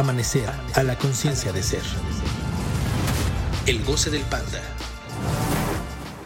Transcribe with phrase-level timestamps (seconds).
[0.00, 1.82] Amanecer a la conciencia de ser.
[3.66, 4.62] El goce del panda.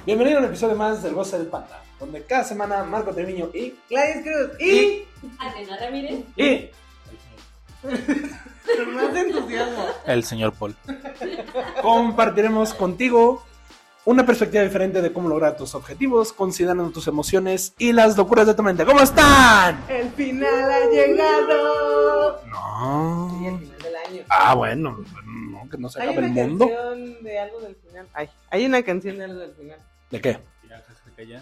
[0.07, 3.75] Bienvenido a un episodio más del Goce del Panda, donde cada semana Marco Treviño y
[3.91, 5.03] Gladys Cruz y
[5.41, 6.21] Adriana Ramírez.
[6.37, 6.71] y
[7.83, 9.87] con más entusiasmo.
[10.07, 10.77] El señor Paul.
[11.83, 13.43] compartiremos contigo
[14.05, 18.55] una perspectiva diferente de cómo lograr tus objetivos, considerando tus emociones y las locuras de
[18.55, 18.85] tu mente.
[18.85, 19.85] ¿Cómo están?
[19.89, 21.84] El final ha llegado.
[22.79, 23.39] No.
[23.43, 24.23] Y el final del año.
[24.29, 26.69] Ah, bueno, no, que no se Hay acabe una el mundo.
[26.69, 28.09] canción de algo del final.
[28.13, 29.79] Ay, hay una canción de algo del final.
[30.11, 30.41] ¿De qué?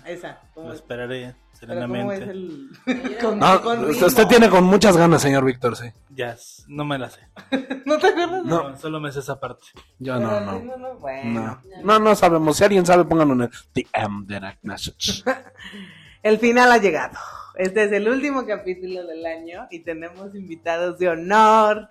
[0.05, 0.39] Esa.
[0.53, 0.81] ¿cómo Lo es?
[0.81, 2.25] esperaré ¿cómo es serenamente.
[2.31, 2.69] el
[3.23, 5.87] con, No, con usted, tiene con muchas ganas, señor Víctor, sí.
[6.11, 7.21] Ya, s- no me la sé.
[7.87, 8.45] ¿No te acuerdas?
[8.45, 8.69] No.
[8.69, 9.67] No, solo me sé esa parte.
[9.99, 10.77] Yo Pero no, no.
[10.77, 11.63] no, bueno.
[11.65, 11.83] No.
[11.85, 12.59] no, no sabemos.
[12.59, 15.25] Si alguien sabe, pónganlo en el DM direct message.
[16.23, 17.19] El final ha llegado.
[17.55, 21.89] Este es el último capítulo del año y tenemos invitados de honor.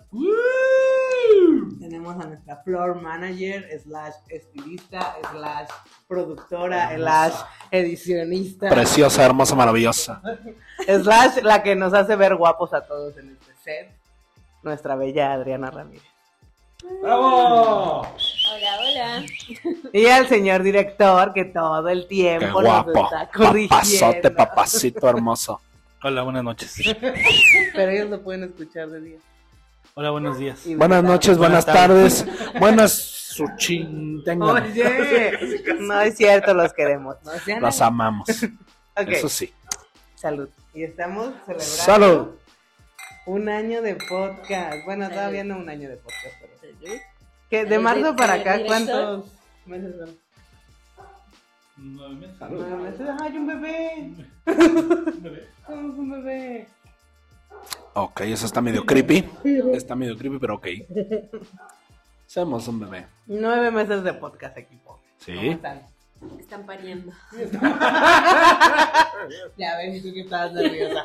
[1.78, 5.68] Tenemos a nuestra floor manager, slash estilista, slash
[6.08, 7.34] productora, slash
[7.70, 10.20] edicionista, Preciosa, hermosa, maravillosa.
[10.86, 13.92] slash la que nos hace ver guapos a todos en este set,
[14.64, 16.02] nuestra bella Adriana Ramírez.
[17.00, 18.06] ¡Bravo!
[18.54, 19.24] Hola, hola.
[19.92, 22.92] Y al señor director que todo el Qué tiempo guapo.
[22.92, 23.68] nos está corrigiendo.
[23.76, 25.60] Papazote, papacito hermoso.
[26.02, 26.74] Hola, buenas noches.
[27.00, 29.18] Pero ellos lo pueden escuchar de día.
[29.94, 30.66] Hola, buenos días.
[30.66, 31.08] Y Buenas tarde.
[31.12, 32.26] noches, buenas Buenas tardes.
[32.58, 34.22] Buenas suchin.
[34.24, 34.62] tengan.
[34.62, 35.38] Oye,
[35.80, 37.16] no es cierto, los queremos.
[37.24, 37.60] ¿no?
[37.60, 38.28] Los amamos.
[38.96, 39.52] Ok, Eso sí.
[40.14, 40.48] salud.
[40.74, 42.28] Y estamos celebrando Salud.
[43.26, 44.84] un año de podcast.
[44.86, 45.16] Bueno, Salud.
[45.16, 46.92] todavía no un año de podcast, pero...
[47.52, 47.64] Salud.
[47.64, 48.58] ¿Qué, de marzo para acá.
[48.66, 49.24] ¿cuántos
[49.66, 50.16] meses son?
[51.76, 52.36] Nueve meses.
[52.50, 53.08] Nueve meses.
[53.20, 54.14] ¡Ay, un bebé!
[55.66, 56.66] Somos un bebé.
[57.94, 59.28] Ok, eso está medio creepy.
[59.74, 60.66] Está medio creepy, pero ok.
[62.26, 63.06] Somos un bebé.
[63.26, 65.00] Nueve meses de podcast, equipo.
[65.26, 65.48] ¿Cómo Sí.
[65.48, 65.82] están?
[66.38, 67.12] Están pariendo.
[69.56, 71.04] Ya ves, tú que estabas nerviosa.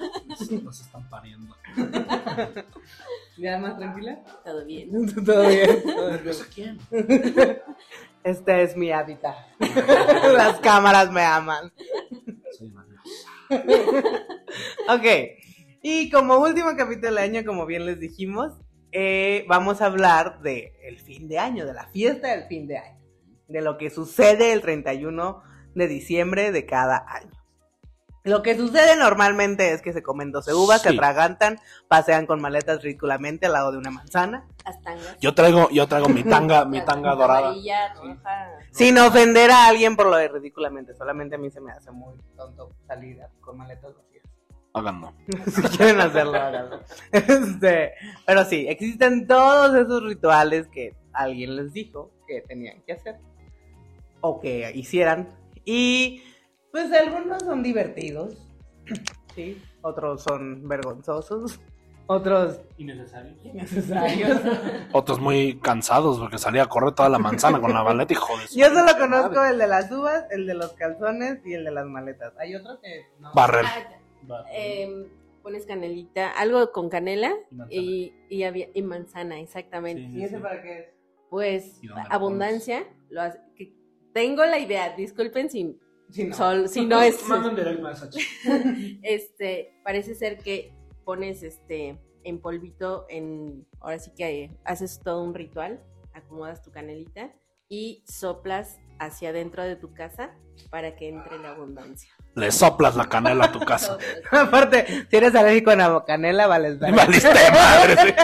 [0.63, 1.55] Nos están pariendo.
[3.37, 4.19] ¿Ya más tranquila?
[4.43, 4.89] Todo bien.
[5.25, 5.83] Todo bien.
[5.83, 6.35] todo bien.
[6.53, 6.79] quién?
[8.23, 9.35] Este es mi hábitat.
[10.35, 11.71] Las cámaras me aman.
[14.89, 15.05] Ok.
[15.83, 18.53] Y como último capítulo del año, como bien les dijimos,
[18.91, 22.77] eh, vamos a hablar de el fin de año, de la fiesta del fin de
[22.77, 22.96] año,
[23.47, 25.41] de lo que sucede el 31
[25.75, 27.31] de diciembre de cada año.
[28.23, 30.95] Lo que sucede normalmente es que se comen 12 uvas, se Sí.
[30.97, 34.45] atragantan, pasean con maletas ridículamente al lado de una manzana.
[34.65, 35.17] Las tangas.
[35.21, 37.47] Yo traigo, yo traigo mi tanga, mi tanga dorada.
[37.47, 38.49] Amarilla, roja.
[38.71, 42.17] Sin ofender a alguien por lo de ridículamente, solamente a mí se me hace muy
[42.35, 44.25] tonto salir con maletas vacías.
[44.73, 45.13] Háganlo.
[45.47, 46.81] si quieren hacerlo, háganlo.
[47.13, 47.93] Este,
[48.25, 53.15] pero sí, existen todos esos rituales que alguien les dijo que tenían que hacer
[54.21, 55.29] o que hicieran.
[55.65, 56.23] Y
[56.71, 58.37] pues algunos son divertidos,
[59.35, 61.59] sí, otros son vergonzosos,
[62.09, 63.33] otros Innecesario.
[63.43, 64.39] innecesarios.
[64.93, 68.47] Otros muy cansados porque salía a correr toda la manzana con la maleta, hijo de
[68.47, 68.99] su Yo solo madre.
[68.99, 72.33] conozco el de las uvas, el de los calzones y el de las maletas.
[72.39, 73.33] Hay otro que no.
[73.33, 73.65] Barrer.
[73.65, 75.05] Ah, em,
[75.43, 77.67] pones canelita, algo con canela Y manzana.
[77.81, 80.03] y, y, había- y manzana, exactamente.
[80.07, 80.17] Sí.
[80.19, 80.85] ¿Y ese para qué es?
[81.29, 82.85] Pues ¿Y abundancia.
[83.09, 83.73] Lo hace- que-
[84.17, 85.77] tengo la idea, disculpen si,
[86.09, 86.35] Sí, no.
[86.35, 87.19] sol- si no es...
[89.03, 90.73] Este, parece ser que
[91.05, 95.83] pones este en polvito en, ahora sí que eh, haces todo un ritual,
[96.13, 97.31] acomodas tu canelita
[97.69, 100.31] y soplas hacia adentro de tu casa
[100.71, 102.09] para que entre la abundancia.
[102.33, 103.97] Le soplas la canela a tu casa.
[104.31, 107.05] Aparte, si eres alérgico a la canela, vales verga.
[107.05, 108.15] Valiste madre,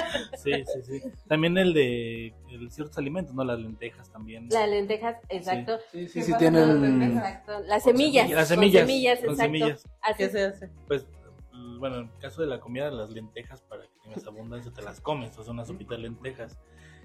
[0.44, 0.64] sí.
[0.84, 1.10] Sí, sí.
[1.28, 3.44] También el de el ciertos alimentos, ¿no?
[3.44, 4.48] Las lentejas también.
[4.50, 5.78] Las lentejas, exacto.
[5.92, 6.82] Sí, sí, ¿Qué sí tienen...
[6.82, 7.26] lentejas?
[7.26, 7.60] Exacto.
[7.68, 8.30] Las semillas.
[8.30, 8.82] Las con semillas.
[8.88, 9.44] semillas, con exacto.
[9.44, 9.84] semillas.
[9.84, 10.70] ¿Qué Haces- se hace?
[10.88, 11.06] Pues,
[11.80, 15.02] bueno, en el caso de la comida, las lentejas para que tengas abundancia te las
[15.02, 15.38] comes.
[15.38, 16.58] O sea, una sopita de lentejas.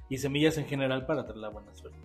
[0.09, 1.99] Y semillas en general para traer la buena suerte.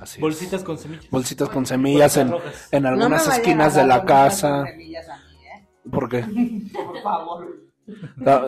[0.00, 0.20] Así es.
[0.20, 1.10] Bolsitas con semillas.
[1.10, 2.32] Bolsitas con semillas en,
[2.72, 4.58] en algunas esquinas de la casa.
[4.58, 5.66] con semillas a mí, ¿eh?
[5.90, 6.24] ¿Por qué?
[6.72, 7.67] Por favor.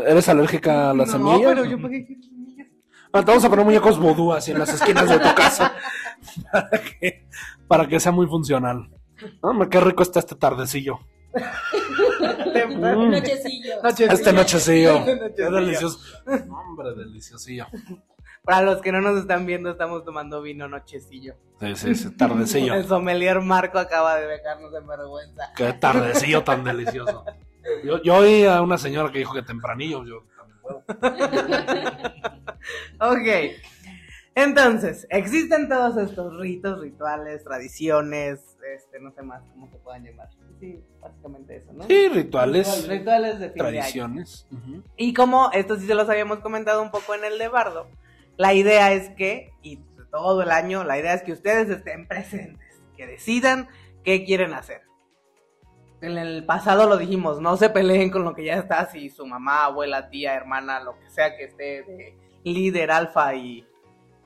[0.06, 1.52] ¿Eres alérgica a las no, semillas?
[1.54, 2.66] pero yo semillas.
[3.12, 5.74] Ah, te vamos a poner muñecos vudú así en las esquinas de tu casa
[6.52, 7.26] para que,
[7.66, 8.88] para que sea muy funcional.
[9.40, 11.00] Hombre, qué rico está este tardecillo.
[11.32, 13.10] Mm.
[13.10, 13.82] Nochecillo.
[13.82, 14.12] Nochecillo.
[14.12, 14.96] Este nochecillo.
[15.06, 15.50] Este Qué nochecillo.
[15.50, 15.98] delicioso.
[16.26, 17.66] Hombre, deliciosillo.
[18.44, 21.34] Para los que no nos están viendo, estamos tomando vino nochecillo.
[21.60, 22.74] Sí, sí, sí, tardecillo.
[22.74, 25.52] El sommelier Marco acaba de dejarnos en vergüenza.
[25.56, 27.24] Qué tardecillo tan delicioso.
[27.84, 30.84] Yo, yo oí a una señora que dijo que tempranillo, yo también puedo.
[33.00, 33.56] Ok.
[34.34, 38.40] Entonces, existen todos estos ritos, rituales, tradiciones,
[38.74, 40.28] este, no sé más cómo se puedan llamar.
[40.60, 41.84] Sí, básicamente eso, ¿no?
[41.84, 43.70] Sí, rituales, Rituales de fin de año.
[43.78, 44.46] tradiciones.
[44.52, 44.82] ujú.
[44.96, 47.88] Y como esto sí se los habíamos comentado un poco en el de Bardo,
[48.36, 49.78] la idea es que, y
[50.10, 53.68] todo el año, la idea es que ustedes estén presentes, que decidan
[54.04, 54.82] qué quieren hacer.
[56.02, 59.26] En el pasado lo dijimos, no se peleen con lo que ya está, si su
[59.26, 63.66] mamá, abuela, tía, hermana, lo que sea que esté de líder alfa y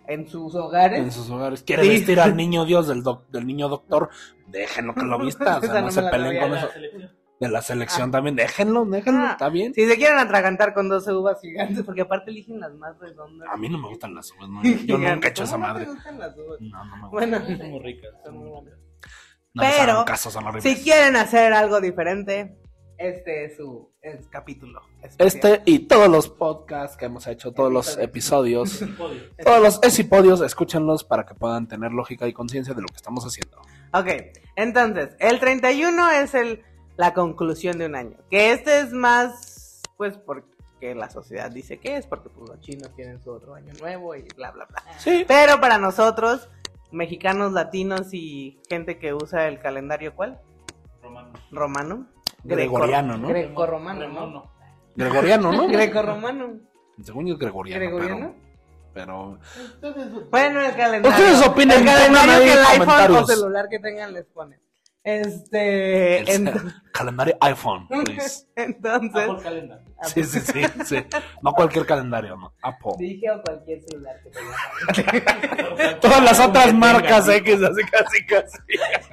[0.07, 1.01] en sus hogares.
[1.01, 1.63] En sus hogares.
[1.63, 1.89] ¿Quiere Sí.
[1.91, 4.09] vestir al niño Dios del, doc- del niño doctor?
[4.47, 5.59] Déjenlo que lo vista.
[5.59, 6.69] O sea, no no se me peleen con eso.
[6.71, 7.11] selección.
[7.41, 8.37] De la selección también.
[8.37, 9.25] Déjenlo, déjenlo.
[9.25, 9.75] Ah, Está bien.
[9.75, 13.49] Si se quieren atragantar con 12 uvas gigantes, porque aparte eligen las más redondas.
[13.53, 14.49] A mí no me gustan las uvas.
[14.49, 15.87] no, Yo nunca he hecho esa ¿Cómo no madre.
[15.87, 16.61] te gustan las uvas?
[16.61, 17.11] No, no me gustan.
[17.11, 18.11] Bueno, Son muy ricas.
[18.25, 18.75] Son muy buenas.
[19.55, 22.57] No pero, caso, son si quieren hacer algo diferente,
[22.99, 24.83] este es su es capítulo.
[25.03, 25.55] especial.
[25.55, 28.81] Este y todos los podcasts que hemos hecho, todos los Episodios.
[29.45, 33.25] todos los esipodios, escúchenlos para que puedan tener lógica y conciencia de lo que estamos
[33.25, 33.61] haciendo.
[33.93, 34.09] Ok,
[34.57, 36.63] entonces, el 31 es el,
[36.97, 38.17] la conclusión de un año.
[38.31, 42.95] Que este es más, pues, porque la sociedad dice que es, porque pues, los chinos
[42.97, 44.83] tienen su otro año nuevo y bla, bla, bla.
[44.99, 45.25] Sí.
[45.29, 46.49] Pero para nosotros,
[46.95, 50.41] mexicanos, latinos y gente que usa el calendario, ¿cuál?
[51.03, 51.33] Romano.
[51.51, 52.07] Romano.
[52.45, 53.29] Gregoriano, ¿no?
[53.29, 54.21] Greco-romano, ¿no?
[54.21, 54.51] Romano.
[54.95, 55.67] Gregoriano, ¿no?
[55.69, 56.61] Greco-romano.
[57.03, 57.81] Según yo es gregoriano.
[57.81, 58.35] ¿Gregoriano?
[58.93, 59.39] Pero,
[60.31, 61.11] Bueno, el calendario.
[61.11, 64.61] Ustedes opinen, el calendario que el iPhone o celular que tengan les pone.
[65.05, 68.47] Este, el ent- calendario iPhone, please.
[68.57, 69.81] entonces, Apple Calendar.
[70.03, 70.97] Sí, sí, sí, sí.
[71.43, 72.55] No cualquier calendario, no.
[72.63, 72.93] Apple.
[72.99, 76.01] dije o cualquier celular que tengan.
[76.01, 78.59] Todas las otras marcas X, así casi, casi.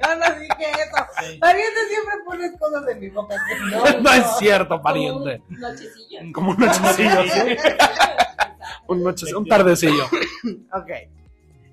[0.02, 1.38] No, no dije eso.
[1.40, 3.36] Pariente siempre pones cosas en mi boca.
[3.46, 5.42] que No es cierto, pariente.
[5.50, 6.20] Un nochecillo.
[6.32, 7.56] Como un nochecillo, sí.
[8.88, 10.04] Un nochecillo, un tardecillo.
[10.72, 10.90] Ok.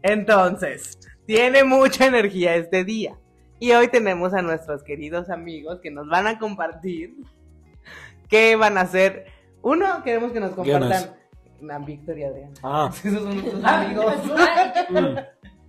[0.02, 3.16] Entonces, tiene mucha energía este día.
[3.60, 7.16] Y hoy tenemos a nuestros queridos amigos que nos van a compartir
[8.30, 9.26] qué van a hacer.
[9.62, 11.16] Uno, queremos que nos compartan.
[11.70, 12.54] A Víctor y Adrián.
[12.64, 12.90] Ah.
[13.04, 14.16] Esos son nuestros amigos.
[14.90, 15.18] Mm.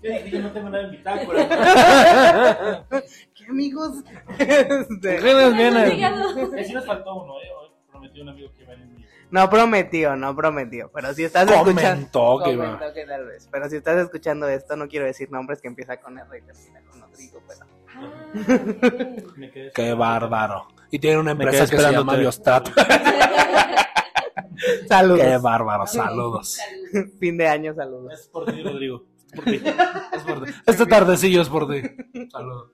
[0.02, 2.86] Yo dije, yo no tengo nada en bitácora.
[3.34, 4.04] ¿Qué amigos?
[4.38, 5.16] Este.
[5.16, 7.48] Eh, sí nos faltó uno, ¿eh?
[7.60, 9.06] Hoy prometió un amigo que iba a venir.
[9.30, 10.90] No prometió, no prometió.
[10.94, 12.40] Pero si estás escuchando.
[12.44, 12.56] Que.
[12.56, 13.48] Comentó que tal vez.
[13.50, 16.80] Pero si estás escuchando esto, no quiero decir nombres que empieza con R y termina
[16.88, 17.69] con Rodrigo, pero.
[19.36, 20.68] Me quedé Qué bárbaro.
[20.90, 22.16] Y tiene una empresa que se llama.
[22.16, 22.68] Biostat.
[24.88, 25.20] Saludos.
[25.20, 26.58] Qué bárbaro, saludos.
[27.18, 28.12] Fin de año, saludos.
[28.12, 29.06] Es por ti, Rodrigo.
[29.32, 29.62] Es por ti.
[30.12, 30.52] Es por ti.
[30.66, 31.80] Este tardecillo es por ti.
[32.30, 32.70] Saludos.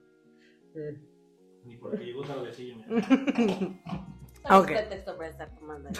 [1.63, 4.07] Ni porque llegó tardecillo, mira.
[4.49, 4.69] Ok.
[4.71, 5.89] Este texto para estar tomando.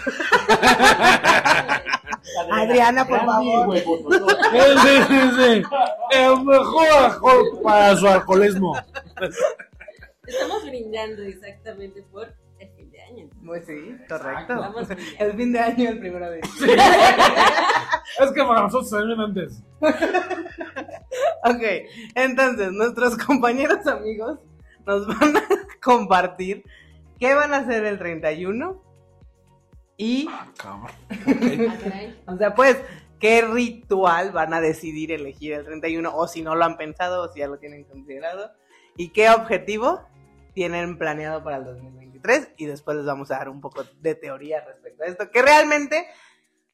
[2.52, 3.78] Adriana, por favor.
[3.78, 3.84] Sí,
[5.08, 5.64] sí, sí.
[6.12, 8.76] El mejor alcohol para su alcoholismo.
[10.26, 13.30] Estamos brindando exactamente por el fin de año.
[13.46, 14.74] Pues sí, correcto.
[15.20, 16.84] El fin de año, el primero de diciembre.
[18.20, 19.62] Es que para nosotros se ven antes.
[21.44, 21.64] Ok,
[22.16, 24.40] entonces nuestros compañeros amigos
[24.86, 25.44] nos van a
[25.82, 26.64] compartir
[27.20, 28.84] qué van a hacer el 31
[29.98, 30.28] y,
[30.58, 30.92] Cabrón.
[31.10, 32.22] Ah, caray.
[32.28, 32.78] o sea, pues,
[33.20, 37.34] qué ritual van a decidir elegir el 31 o si no lo han pensado o
[37.34, 38.52] si ya lo tienen considerado
[38.96, 40.02] y qué objetivo
[40.54, 44.64] tienen planeado para el 2023 y después les vamos a dar un poco de teoría
[44.66, 46.08] respecto a esto, que realmente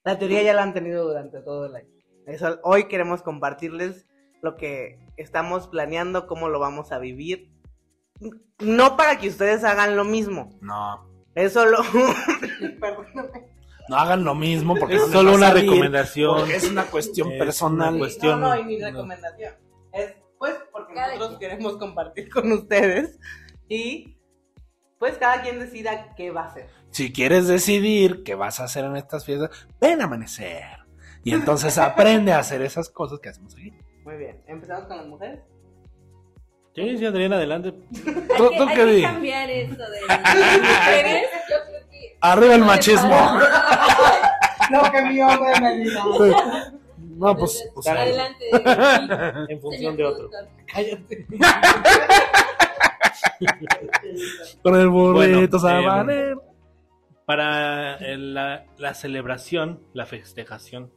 [0.03, 1.89] la teoría ya la han tenido durante todo el año.
[2.25, 4.08] Eso, hoy queremos compartirles
[4.41, 7.52] lo que estamos planeando, cómo lo vamos a vivir.
[8.60, 11.10] No para que ustedes hagan lo mismo, No.
[11.36, 11.77] es solo...
[12.80, 13.53] Perdóname.
[13.89, 16.38] No hagan lo mismo porque Es no solo una salir, recomendación.
[16.38, 17.89] porque Es una cuestión Es personal.
[17.89, 18.39] una cuestión.
[18.42, 18.88] No, no, y mi no.
[18.88, 19.53] recomendación.
[19.92, 21.51] Es pues porque Cada nosotros quien.
[21.51, 23.20] queremos compartir con ustedes
[23.68, 24.18] y
[25.00, 26.70] pues cada quien decida qué va a hacer.
[26.92, 29.50] Si quieres decidir qué vas a hacer en estas fiestas,
[29.82, 30.63] ven a amanecer.
[31.25, 33.74] Y entonces aprende a hacer esas cosas que hacemos aquí.
[34.06, 35.39] Muy bien, empezamos con las mujeres.
[36.75, 37.72] Sí, sí, Adriana, adelante.
[37.72, 39.01] ¿Tú, tú qué que di?
[39.03, 40.01] cambiar eso de
[40.62, 41.27] mujeres.
[41.50, 42.18] Yo creo que.
[42.22, 43.15] Arriba el machismo.
[44.72, 46.03] Lo que mi hombre me diga.
[46.98, 47.70] No, pues.
[47.75, 48.46] pues, Adelante.
[49.53, 50.30] En función de otro.
[50.65, 51.27] Cállate.
[54.62, 56.44] con el burrito Bueno, sabanero.
[57.25, 60.92] Para el- la, la celebración, la festejación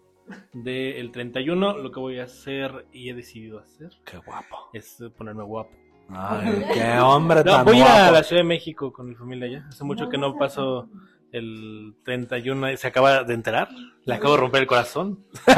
[0.52, 4.70] del 31, lo que voy a hacer y he decidido hacer Qué guapo.
[4.72, 5.70] es ponerme guapo.
[6.08, 9.66] Ay, qué hombre No, tan voy a la Ciudad de México con mi familia ya.
[9.68, 10.88] Hace mucho que no paso
[11.32, 13.68] el 31 se acaba de enterar.
[14.04, 15.24] Le acabo de romper el corazón.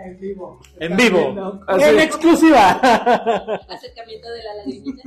[0.00, 0.60] En vivo.
[0.78, 1.60] En vivo.
[1.68, 2.70] En exclusiva.
[3.68, 5.02] Acercamiento de la lagrimita.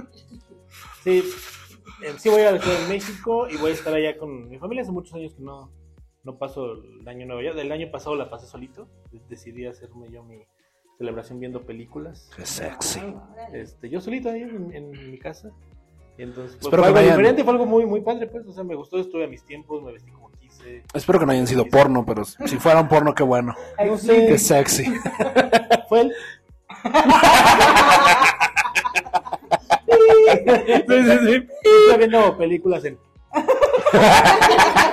[1.01, 1.23] Sí,
[2.03, 4.57] eh, sí voy a la Ciudad de México y voy a estar allá con mi
[4.57, 4.83] familia.
[4.83, 5.71] Hace muchos años que no,
[6.23, 7.53] no paso el año nuevo ya.
[7.53, 8.87] Del año pasado la pasé solito.
[9.29, 10.43] Decidí hacerme yo mi
[10.97, 12.29] celebración viendo películas.
[12.35, 13.01] Qué sexy.
[13.53, 15.49] Este, yo solito ahí en, en mi casa.
[16.17, 18.45] Y entonces, pues, Espero fue que algo vayan- diferente, fue algo muy, muy padre, pues.
[18.47, 20.83] O sea, me gustó, estuve a mis tiempos, me vestí como quise.
[20.93, 23.55] Espero que no hayan sido porno, pero si fueran porno, qué bueno.
[23.83, 24.83] No sé, Qué sexy.
[25.89, 26.13] fue el.
[29.87, 31.47] sí, sí, sí.
[31.63, 32.97] Estoy viendo películas en.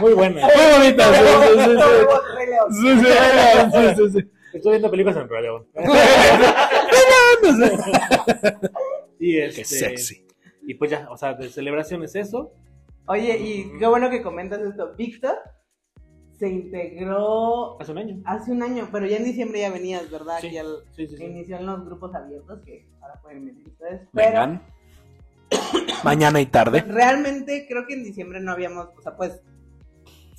[0.00, 0.44] Muy buenas.
[0.44, 1.16] Muy bonitas.
[1.16, 2.34] sí, sí, sí, sí.
[2.36, 2.72] Rey León.
[2.72, 3.06] Sí, sí,
[3.72, 4.30] sí, sí, sí.
[4.52, 5.66] Estoy viendo películas en Rey León.
[9.18, 10.26] y Qué este, sexy.
[10.66, 12.52] Y pues ya, o sea, de celebración es eso.
[13.06, 14.94] Oye, y qué bueno que comentas esto.
[14.96, 15.36] Víctor
[16.38, 18.22] se integró Hace un año.
[18.24, 20.38] hace un año, pero ya en diciembre ya venías, ¿verdad?
[20.40, 21.24] Sí, Aquí al- sí, sí, sí.
[21.24, 24.02] Inició en los grupos abiertos, que ahora pueden venir ustedes.
[24.14, 24.62] Pero Vengan.
[26.04, 26.82] Mañana y tarde.
[26.86, 29.42] realmente creo que en diciembre no habíamos, o sea, pues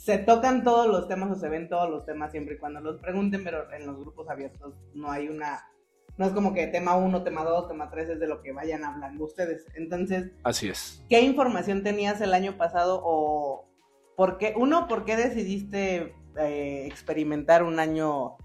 [0.02, 3.00] se tocan todos los temas o se ven todos los temas siempre y cuando los
[3.00, 5.70] pregunten, pero en los grupos abiertos no hay una,
[6.18, 8.84] no es como que tema 1, tema 2, tema 3 es de lo que vayan
[8.84, 9.68] hablando ustedes.
[9.76, 11.06] Entonces, Así es.
[11.08, 13.70] ¿qué información tenías el año pasado o
[14.18, 18.38] por qué, uno, por qué decidiste eh, experimentar un año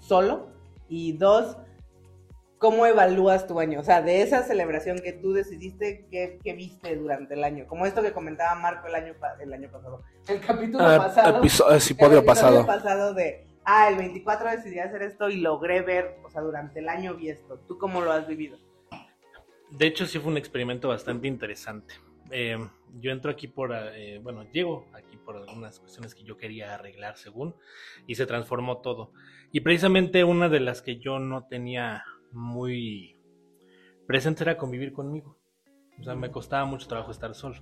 [0.00, 0.50] solo?
[0.86, 1.56] Y dos,
[2.64, 3.80] ¿cómo evalúas tu año?
[3.80, 7.66] O sea, de esa celebración que tú decidiste, ¿qué, qué viste durante el año?
[7.66, 11.40] Como esto que comentaba Marco el año, pa- el año pasado, el capítulo Ah, pasado.
[11.42, 12.66] episo- el episodio episodio pasado.
[12.66, 16.88] pasado de, ah, el 24 decidí hacer esto y logré ver, o sea, durante el
[16.88, 17.58] año vi esto.
[17.68, 18.56] ¿Tú cómo lo has vivido?
[19.70, 21.94] De hecho, sí fue un experimento bastante interesante.
[22.30, 22.56] Eh,
[22.98, 27.18] yo entro aquí por, eh, bueno, llego aquí por algunas cuestiones que yo quería arreglar
[27.18, 27.54] según,
[28.06, 29.12] y se transformó todo.
[29.52, 32.04] Y precisamente una de las que yo no tenía
[32.34, 33.16] muy
[34.06, 35.38] presente era convivir conmigo.
[36.00, 37.56] O sea, me costaba mucho trabajo estar solo.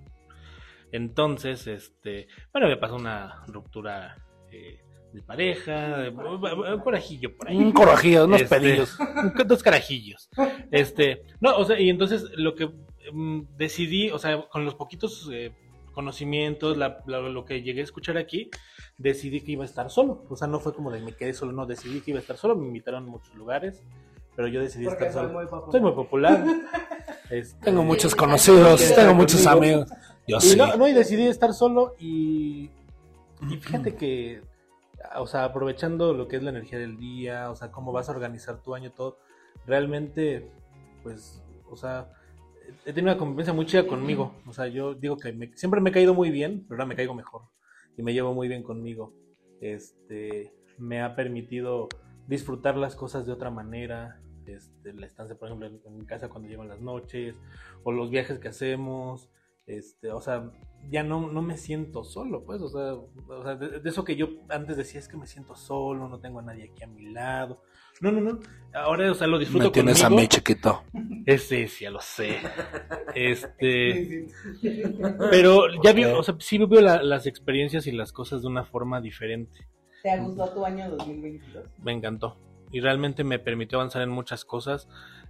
[0.91, 4.17] Entonces, este, bueno, me pasó una ruptura
[4.51, 4.81] eh,
[5.13, 7.57] de pareja, un corajillo por ahí.
[7.57, 8.99] Un corajillo, unos Este, pedillos.
[9.47, 10.29] Dos carajillos.
[10.71, 12.71] Este, no, o sea, y entonces lo que
[13.13, 15.53] mm, decidí, o sea, con los poquitos eh,
[15.93, 18.51] conocimientos, la- la- lo que llegué a escuchar aquí,
[18.99, 20.25] decidí que iba a estar solo.
[20.29, 22.37] O sea, no fue como de me quedé solo, no, decidí que iba a estar
[22.37, 22.57] solo.
[22.57, 23.83] Me invitaron a muchos lugares,
[24.37, 25.41] pero yo decidí Porque estar solo.
[25.41, 25.47] muy.
[25.71, 26.45] Soy muy popular.
[27.31, 29.77] Este, Tengo muchos conocidos, tengo muchos conmigo.
[29.85, 29.91] amigos.
[30.29, 30.57] Yo y sí.
[30.57, 32.71] no, no, y decidí estar solo y,
[33.49, 34.43] y fíjate que,
[35.17, 38.13] o sea, aprovechando lo que es la energía del día, o sea, cómo vas a
[38.13, 39.17] organizar tu año, todo,
[39.67, 40.51] realmente,
[41.03, 42.11] pues, o sea,
[42.85, 44.35] he tenido una convivencia muy chida conmigo.
[44.47, 46.97] O sea, yo digo que me- siempre me he caído muy bien, pero ahora me
[46.97, 47.43] caigo mejor
[47.97, 49.15] y me llevo muy bien conmigo.
[49.63, 51.89] Este, me ha permitido
[52.33, 54.21] disfrutar las cosas de otra manera.
[54.47, 57.37] Este, la estancia, por ejemplo, en, en mi casa cuando llegan las noches,
[57.85, 59.29] o los viajes que hacemos.
[59.65, 60.51] Este, o sea,
[60.91, 64.17] ya no, no me siento solo, pues, o sea, o sea, de, de eso que
[64.17, 67.13] yo antes decía es que me siento solo, no tengo a nadie aquí a mi
[67.13, 67.63] lado.
[68.01, 68.41] No, no, no.
[68.75, 70.83] Ahora, o sea, lo disfruto Me tienes a mí, chiquito.
[71.27, 72.39] Ese sí, ya lo sé.
[73.15, 74.27] Este,
[75.31, 76.19] pero ya vi, Ok.
[76.19, 79.69] o sea, sí veo la- las experiencias y las cosas de una forma diferente.
[80.03, 81.65] ¿Te gustó tu año 2022?
[81.83, 82.37] Me encantó.
[82.71, 84.89] Y realmente me permitió avanzar en muchas cosas.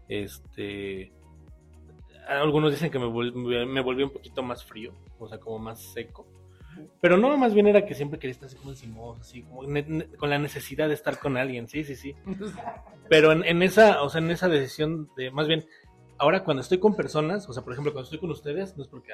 [0.08, 1.12] Este,
[2.28, 5.80] algunos dicen que me, vol- me volvió un poquito más frío, o sea, como más
[5.92, 6.26] seco.
[7.00, 9.62] Pero no, más bien era que siempre quería estar así como así como
[10.18, 12.14] con la necesidad de estar con alguien, sí, sí, sí.
[13.10, 15.66] Pero en, esa, o sea, en esa decisión de, más bien,
[16.16, 18.88] ahora cuando estoy con personas, o sea, por ejemplo, cuando estoy con ustedes, no es
[18.88, 19.12] porque,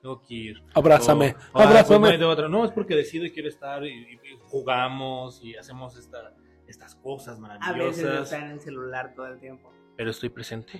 [0.00, 0.62] tengo que ir.
[0.74, 2.18] Abrázame, o, o, "Ay, pues, abrázame.
[2.18, 2.48] de otra.
[2.48, 6.34] No, es porque decido y quiero estar y, jugamos y hacemos esta,
[6.66, 9.72] estas cosas A veces maravillosas, está en el celular todo el tiempo.
[9.96, 10.72] pero estoy presente.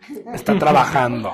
[0.34, 1.32] Está trabajando.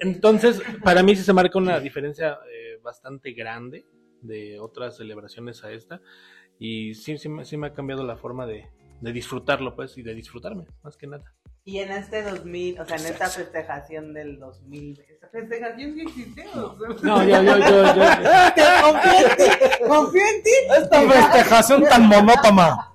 [0.00, 3.84] Entonces, para mí sí se marca una diferencia eh, bastante grande
[4.22, 6.00] de otras celebraciones a esta.
[6.58, 8.66] Y sí, sí, me- sí me ha cambiado la forma de,
[9.00, 11.32] de disfrutarlo, pues, y de disfrutarme, más que nada.
[11.68, 16.46] Y en este 2000, o sea, en esta festejación del 2000, ¿esta festejación sí sea?
[16.54, 18.04] No, yo, yo, yo, yo.
[18.54, 20.50] Te confío en ti, confío en ti.
[20.78, 22.88] Esta festejación tan monótona.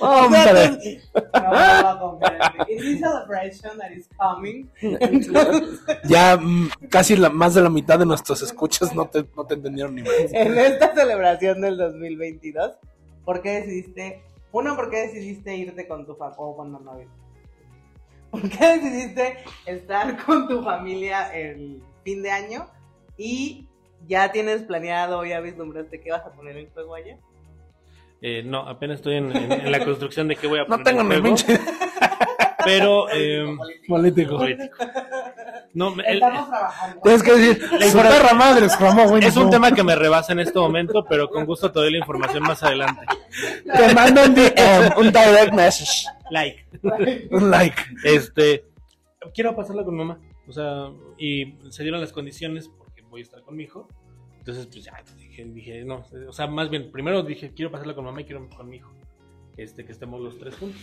[0.00, 0.98] Hombre.
[1.32, 2.72] No, no va a confiar en ti.
[2.72, 8.00] In this celebration that is coming, entonces, Ya mm, casi la, más de la mitad
[8.00, 10.10] de nuestros escuchas no te, no te entendieron ni más.
[10.32, 12.78] en esta celebración del 2022,
[13.24, 17.27] ¿por qué decidiste, uno, por qué decidiste irte con tu familia, o cuando no irte?
[18.30, 22.66] ¿Por qué decidiste estar con tu familia el fin de año?
[23.16, 23.66] Y
[24.06, 27.16] ya tienes planeado, ya vislumbraste qué vas a poner en juego allá.
[28.20, 30.84] Eh, no, apenas estoy en, en- en la construcción de qué voy a No poner
[30.84, 31.60] tengo en ni juego, pinche
[32.64, 33.46] Pero, eh,
[33.86, 34.36] político.
[34.38, 34.76] político.
[35.74, 37.00] No, el- Estamos trabajando.
[37.02, 39.24] Tienes que decir, su perra madre exclamó, güey.
[39.24, 39.50] es un no.
[39.50, 42.62] tema que me rebasa en este momento, pero con gusto te doy la información más
[42.62, 43.02] adelante.
[43.64, 46.06] Te mando un DM, un direct message.
[46.30, 46.66] Like.
[47.30, 47.80] Un like.
[48.04, 48.64] Este,
[49.34, 50.18] quiero pasarla con mamá.
[50.48, 50.88] O sea,
[51.18, 53.88] y se dieron las condiciones porque voy a estar con mi hijo.
[54.38, 58.06] Entonces, pues ya dije, dije, no, o sea, más bien, primero dije, quiero pasarla con
[58.06, 58.90] mamá y quiero con mi hijo.
[59.58, 60.80] Este, que estemos los tres juntos.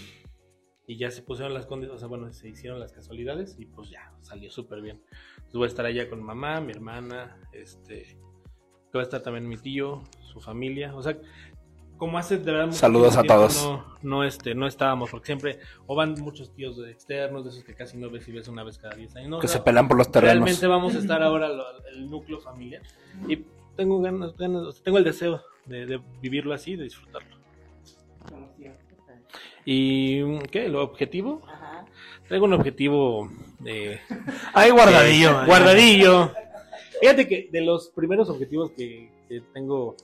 [0.88, 3.90] Y ya se pusieron las condiciones, o sea, bueno, se hicieron las casualidades y pues
[3.90, 5.02] ya, salió súper bien.
[5.36, 8.18] Entonces voy a estar allá con mamá, mi hermana, este,
[8.96, 10.96] va a estar también mi tío, su familia.
[10.96, 11.18] O sea,
[11.98, 13.64] como hace de verdad Saludos a tiempo todos.
[13.64, 17.64] No, no, este, no estábamos, porque siempre, o van muchos tíos de externos, de esos
[17.64, 19.30] que casi no ves y ves una vez cada 10 años.
[19.30, 20.36] No, Que o se sea, pelean por los terrenos.
[20.36, 22.84] Realmente vamos a estar ahora lo- el núcleo familiar.
[23.28, 23.44] Y
[23.76, 27.35] tengo ganas, ganas, o sea, tengo el deseo de, de vivirlo así, de disfrutarlo.
[29.66, 30.70] ¿Y qué?
[30.70, 31.42] ¿Lo objetivo?
[31.48, 31.86] Ajá.
[32.28, 33.30] Traigo un objetivo
[33.66, 34.00] eh,
[34.54, 35.42] Ahí guardadillo.
[35.42, 36.32] eh, guardadillo.
[37.02, 39.96] Fíjate que de los primeros objetivos que, que tengo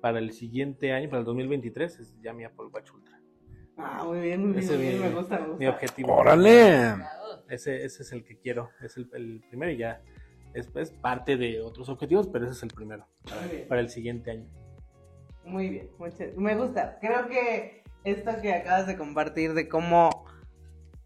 [0.00, 3.20] para el siguiente año, para el 2023, es ya mi Apple Watch Ultra.
[3.76, 5.58] Ah, muy bien, muy bien, Ese bien, mi- me gusta, me gusta.
[5.58, 6.14] Mi objetivo.
[6.14, 6.94] Órale.
[7.48, 8.70] Ese, ese es el que quiero.
[8.82, 10.02] Es el, el primero y ya.
[10.52, 13.06] Es, es parte de otros objetivos, pero ese es el primero
[13.68, 14.46] para el siguiente año.
[15.44, 16.98] Muy bien, muchas- me gusta.
[17.00, 20.26] Creo que esto que acabas de compartir de cómo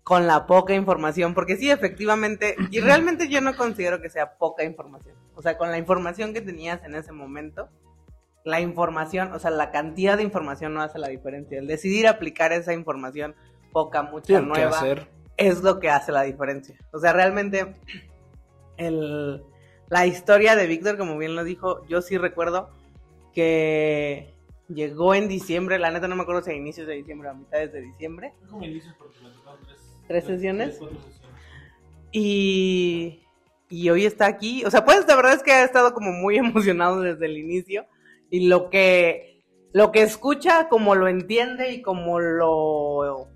[0.04, 4.62] con la poca información, porque sí, efectivamente, y realmente yo no considero que sea poca
[4.62, 5.16] información.
[5.34, 7.70] O sea, con la información que tenías en ese momento,
[8.44, 11.58] la información, o sea, la cantidad de información no hace la diferencia.
[11.58, 13.34] El decidir aplicar esa información,
[13.72, 15.08] poca, mucha, nueva, hacer.
[15.38, 16.76] es lo que hace la diferencia.
[16.92, 17.74] O sea, realmente
[18.76, 19.42] el,
[19.88, 22.68] la historia de Víctor, como bien lo dijo, yo sí recuerdo
[23.32, 24.33] que
[24.68, 27.34] llegó en diciembre, la neta no me acuerdo si a inicios de diciembre o a
[27.34, 28.32] mitades de diciembre,
[30.06, 30.80] ¿Tres sesiones?
[32.12, 33.22] y,
[33.68, 34.64] y hoy está aquí.
[34.64, 37.86] O sea, pues la verdad es que ha estado como muy emocionado desde el inicio
[38.30, 43.28] y lo que, lo que escucha, como lo entiende y como lo...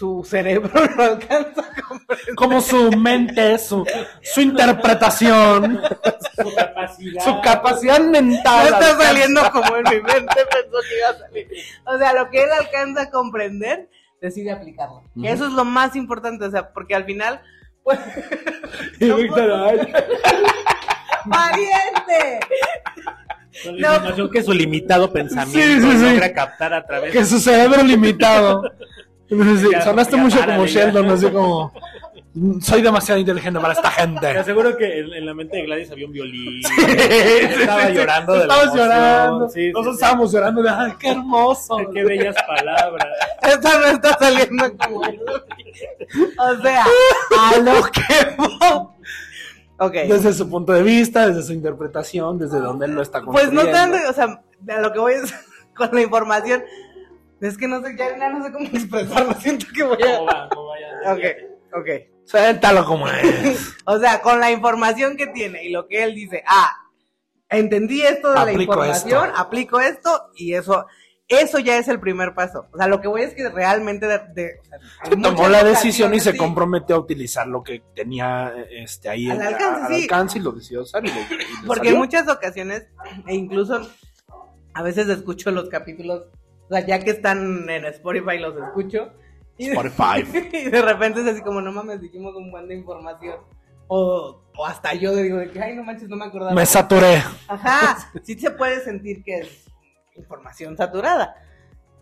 [0.00, 2.34] Su cerebro lo alcanza a comprender.
[2.34, 3.86] Como su mente, su,
[4.22, 5.78] su interpretación,
[6.42, 7.22] Su capacidad.
[7.24, 8.66] su capacidad No mental.
[8.68, 9.02] está alcanza.
[9.04, 11.48] saliendo como en mi mente pensó que iba a salir.
[11.84, 13.90] O sea, lo que él alcanza a comprender,
[14.22, 15.02] decide aplicarlo.
[15.14, 17.42] Y Eso es lo más importante, o sea, porque al final,
[17.82, 17.98] pues,
[19.00, 19.92] Y Víctor, ay,
[21.30, 22.40] ¡pariente!
[23.64, 26.10] Con la información que su limitado pensamiento Sí, sí, sí.
[26.12, 28.62] logra captar a través que su cerebro limitado.
[29.30, 30.80] Sí, Ya, sonaste ya mucho párale, como ya.
[30.84, 31.72] Sheldon, así como.
[32.60, 34.26] Soy demasiado inteligente para esta Te gente.
[34.38, 36.62] aseguro que en, en la mente de Gladys había un violín.
[36.70, 38.86] Sí, estaba sí, llorando de la Estabas emoción.
[38.88, 39.38] llorando.
[39.40, 39.52] Nosotros
[39.84, 39.90] sí.
[39.94, 41.76] estábamos llorando de, ay, qué hermoso.
[41.92, 43.08] Qué bellas palabras.
[43.42, 46.84] Esto no está saliendo como O sea,
[47.38, 48.86] a lo que voy.
[49.78, 49.92] Ok.
[50.08, 53.64] Desde su punto de vista, desde su interpretación, desde donde él lo está Pues no
[53.66, 55.34] tanto, o sea, a lo que voy es
[55.74, 56.62] con la información.
[57.40, 59.32] Es que no sé, ya, ya no sé cómo expresarlo.
[59.34, 60.34] Siento que voy ¿Cómo a.
[60.34, 60.48] va?
[60.50, 61.12] ¿Cómo vaya?
[61.12, 61.88] Ok, ok.
[62.26, 63.74] Suéltalo como es.
[63.86, 66.70] O sea, con la información que tiene y lo que él dice, ah,
[67.48, 69.38] entendí esto de la Aplico información, esto.
[69.40, 70.86] aplico esto y eso,
[71.26, 72.66] eso ya es el primer paso.
[72.72, 75.64] O sea, lo que voy es que realmente de, de- o sea, hay Tomó la
[75.64, 79.80] decisión y se sí, comprometió a utilizar lo que tenía este, ahí Al en- alcance,
[79.86, 80.02] al sí.
[80.02, 81.04] alcance y lo decidió usar.
[81.04, 81.92] Y y Porque salió.
[81.92, 82.86] en muchas ocasiones,
[83.26, 83.90] e incluso
[84.74, 86.24] a veces escucho los capítulos,
[86.70, 89.12] o sea, ya que están en Spotify los escucho.
[89.58, 90.24] Y, Spotify.
[90.52, 93.40] y de repente es así como, no mames, dijimos un buen de información.
[93.88, 96.52] O, o hasta yo digo de que, ay, no manches, no me acordaba.
[96.52, 97.24] Me saturé.
[97.48, 99.68] Ajá, sí se puede sentir que es
[100.14, 101.34] información saturada.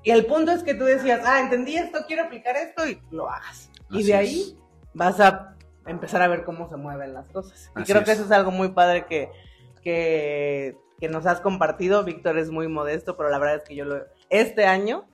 [0.02, 3.30] Y el punto es que tú decías, ah, entendí esto, quiero aplicar esto y lo
[3.30, 3.70] hagas.
[3.90, 4.18] Y Así de es.
[4.18, 4.58] ahí
[4.92, 7.70] vas a empezar a ver cómo se mueven las cosas.
[7.74, 8.18] Y Así creo que es.
[8.18, 9.30] eso es algo muy padre que,
[9.82, 12.04] que, que nos has compartido.
[12.04, 14.04] Víctor es muy modesto, pero la verdad es que yo lo...
[14.30, 15.04] Este año...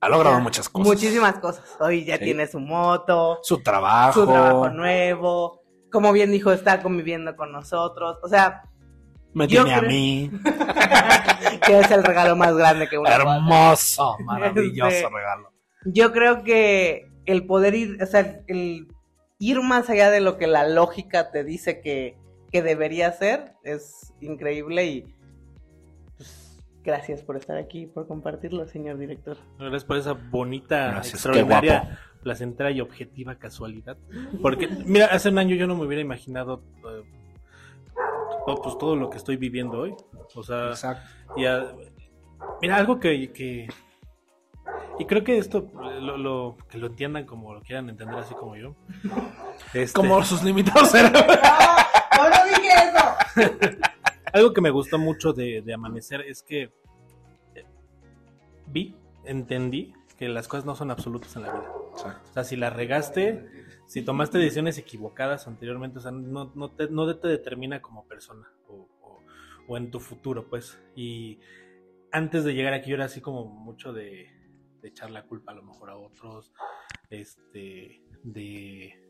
[0.00, 0.86] Ha logrado ya, muchas cosas.
[0.88, 1.64] Muchísimas cosas.
[1.80, 2.24] Hoy ya Sí.
[2.24, 4.20] tiene su moto, Su trabajo.
[4.20, 5.62] su trabajo nuevo.
[5.90, 8.18] Como bien dijo, está conviviendo con nosotros.
[8.22, 8.64] O sea,
[9.32, 10.30] Me tiene a mí.
[11.66, 13.16] que es el regalo más grande que uno puede.
[13.22, 14.16] Hermoso.
[14.24, 15.50] Maravilloso Este, regalo.
[15.86, 18.88] Yo creo que el poder ir, o sea, el
[19.38, 22.18] ir más allá de lo que la lógica te dice que,
[22.52, 25.15] que debería ser es increíble y
[26.86, 29.36] gracias por estar aquí, por compartirlo, señor director.
[29.58, 33.98] Gracias por esa bonita, Gracias, extraordinaria, placentera y objetiva casualidad.
[34.40, 37.02] Porque, mira, hace un año yo no me hubiera imaginado eh,
[38.46, 39.94] to- pues todo lo que estoy viviendo hoy.
[40.34, 41.06] O sea, Exacto.
[41.36, 41.72] y a-
[42.62, 43.68] mira, algo que, que-
[44.98, 45.70] y creo que esto
[46.00, 48.74] lo, lo- que lo entiendan como lo quieran entender así como yo.
[49.72, 51.24] Este, Como sus limitados cerebros.
[52.16, 53.76] ¡No, no dije eso!
[54.36, 56.72] algo que me gustó mucho de, de Amanecer es que
[57.54, 57.64] eh,
[58.66, 58.94] vi,
[59.24, 61.72] entendí que las cosas no son absolutas en la vida.
[61.72, 63.48] O sea, si la regaste,
[63.86, 68.46] si tomaste decisiones equivocadas anteriormente, o sea, no, no, te, no te determina como persona
[68.68, 69.22] o, o-
[69.68, 70.78] o en tu futuro, pues.
[70.94, 71.38] Y
[72.12, 74.30] antes de llegar aquí yo era así como mucho de,
[74.82, 76.52] de echar la culpa a lo mejor a otros,
[77.10, 79.02] este, de...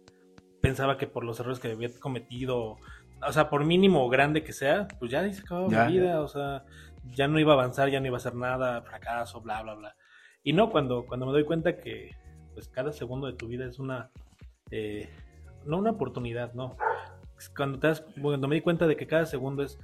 [0.60, 2.76] Pensaba que por los errores que había cometido,
[3.26, 5.84] o sea, por mínimo o grande que sea, pues ya se acababa Ya.
[5.86, 6.64] mi vida, o sea,
[7.14, 9.96] ya no iba a avanzar, ya no iba a hacer nada, fracaso, bla, bla, bla.
[10.42, 12.10] Y no, cuando, cuando me doy cuenta que
[12.54, 14.10] pues cada segundo de tu vida es una,
[14.70, 15.08] eh,
[15.66, 16.76] no una oportunidad, no.
[17.54, 19.78] Cuando, te das, cuando me di cuenta de que cada segundo es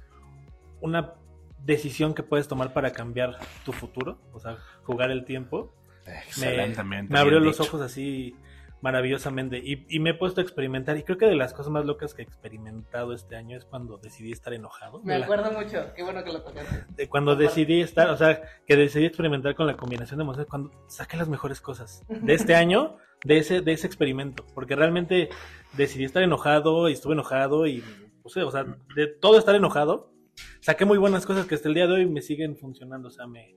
[0.81, 1.13] una
[1.59, 5.73] decisión que puedes tomar para cambiar tu futuro, o sea, jugar el tiempo,
[6.05, 7.13] Excelentemente.
[7.13, 8.35] me abrió los ojos así
[8.83, 11.85] maravillosamente y, y me he puesto a experimentar y creo que de las cosas más
[11.85, 15.01] locas que he experimentado este año es cuando decidí estar enojado.
[15.03, 15.77] Me la- acuerdo mucho.
[15.95, 16.83] Qué bueno que lo tocaste.
[16.93, 20.69] de cuando decidí estar, o sea, que decidí experimentar con la combinación de emociones, cuando
[20.89, 25.29] saqué las mejores cosas de este año, de ese, de ese experimento, porque realmente
[25.77, 27.81] decidí estar enojado y estuve enojado y,
[28.23, 28.65] o sea,
[28.97, 30.11] de todo estar enojado,
[30.59, 33.27] saqué muy buenas cosas que hasta el día de hoy me siguen funcionando, o sea,
[33.27, 33.55] me,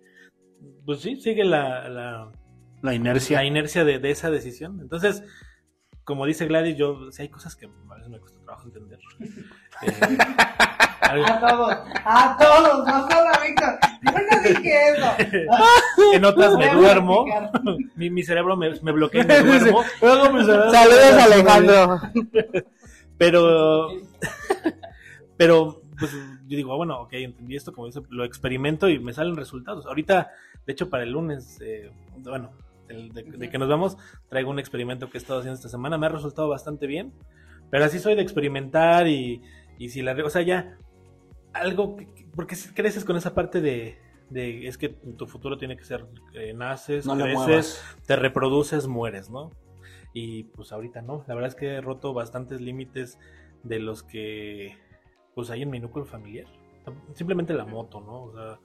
[0.85, 2.31] pues sí, sigue la, la,
[2.83, 3.39] La inercia.
[3.39, 4.79] la inercia de, de esa decisión.
[4.81, 5.23] Entonces,
[6.05, 8.99] como dice Gladys, yo, sí hay cosas que a veces me cuesta trabajo entender.
[9.83, 13.79] Eh, A todos, a todos, no solo a Víctor.
[14.03, 15.07] Yo no dije eso.
[16.15, 17.27] en otras me duermo,
[17.97, 22.01] mi, mi cerebro me, me bloquea y me duermo, Saludos, Alejandro.
[23.19, 23.89] pero,
[25.37, 29.13] pero, pues yo digo, ah, bueno, ok, entendí esto, como dice, lo experimento y me
[29.13, 29.87] salen resultados.
[29.87, 30.31] Ahorita,
[30.67, 32.51] de hecho, para el lunes, eh, bueno,
[32.89, 33.97] el de, de que nos vamos,
[34.29, 37.13] traigo un experimento que he estado haciendo esta semana, me ha resultado bastante bien,
[37.71, 39.43] pero así soy de experimentar y,
[39.79, 40.79] y si la, o sea, ya,
[41.53, 43.99] algo, que- que- porque creces con esa parte de,
[44.31, 49.31] de es que tu futuro tiene que ser, eh, naces, No creces, te reproduces, mueres,
[49.31, 49.51] ¿no?
[50.13, 51.25] Y pues ahorita no.
[51.29, 53.19] La verdad es que he roto bastantes límites
[53.63, 54.77] de los que
[55.35, 56.47] pues hay en mi núcleo familiar.
[57.15, 58.23] Simplemente la moto, ¿no?
[58.25, 58.59] O sea,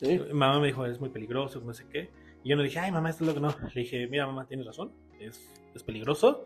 [0.00, 0.18] Sí.
[0.18, 2.10] mi mamá me dijo, es muy peligroso, no sé qué.
[2.44, 3.54] Y yo no dije, ay, mamá, esto es lo que no.
[3.74, 6.44] Le dije, mira, mamá, tienes razón, es, es peligroso,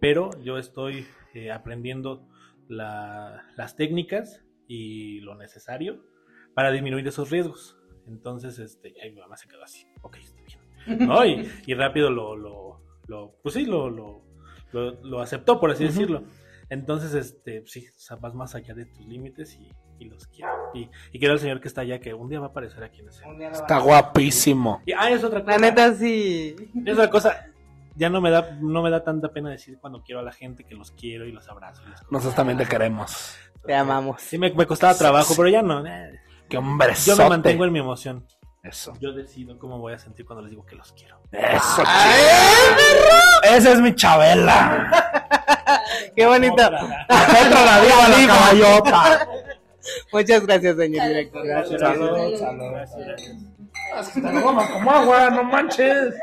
[0.00, 2.28] pero yo estoy eh, aprendiendo
[2.68, 6.02] la- las técnicas y lo necesario
[6.54, 7.76] para disminuir esos riesgos.
[8.06, 10.60] Entonces, este, ay, mi mamá se quedó así, ok, está bien.
[11.08, 11.24] ¿no?
[11.24, 14.22] Y, y rápido lo, lo, lo- pues sí, lo, lo,
[14.72, 15.92] lo, lo aceptó, por así Ujú.
[15.92, 16.24] decirlo.
[16.70, 17.86] Entonces, este, sí,
[18.20, 20.52] vas más allá de tus límites y, y los quiero.
[20.74, 23.00] Y, y quiero al señor que está allá, que un día va a aparecer aquí
[23.00, 23.24] en ese.
[23.26, 24.82] Un día lo Está guapísimo.
[24.86, 25.52] Y, ah, es otra cosa.
[25.52, 26.54] La neta sí.
[26.84, 27.46] Es otra cosa.
[27.96, 30.64] Ya no me da, no me da tanta pena decir cuando quiero a la gente
[30.64, 31.82] que los quiero y los abrazo.
[31.86, 31.90] y.
[32.12, 33.36] Nosotros también te queremos.
[33.64, 34.20] Te amamos.
[34.20, 35.86] Sí, me, me costaba trabajo, pero ya no.
[35.86, 36.20] eh.
[36.48, 36.92] Qué hombre.
[37.06, 38.26] Yo me mantengo en mi emoción.
[38.62, 38.94] Eso.
[38.98, 41.20] Yo decido cómo voy a sentir cuando les digo que los quiero.
[41.30, 41.82] Eso.
[43.42, 45.42] Esa es mi Chabela.
[46.16, 46.54] Qué bonito.
[46.54, 46.76] Otra
[47.64, 49.28] la diva, la caballota.
[50.12, 51.46] Muchas gracias, señor director.
[51.46, 51.80] Gracias.
[51.80, 52.72] Salud, salud.
[54.14, 56.14] Te lo vamos como agua, no manches.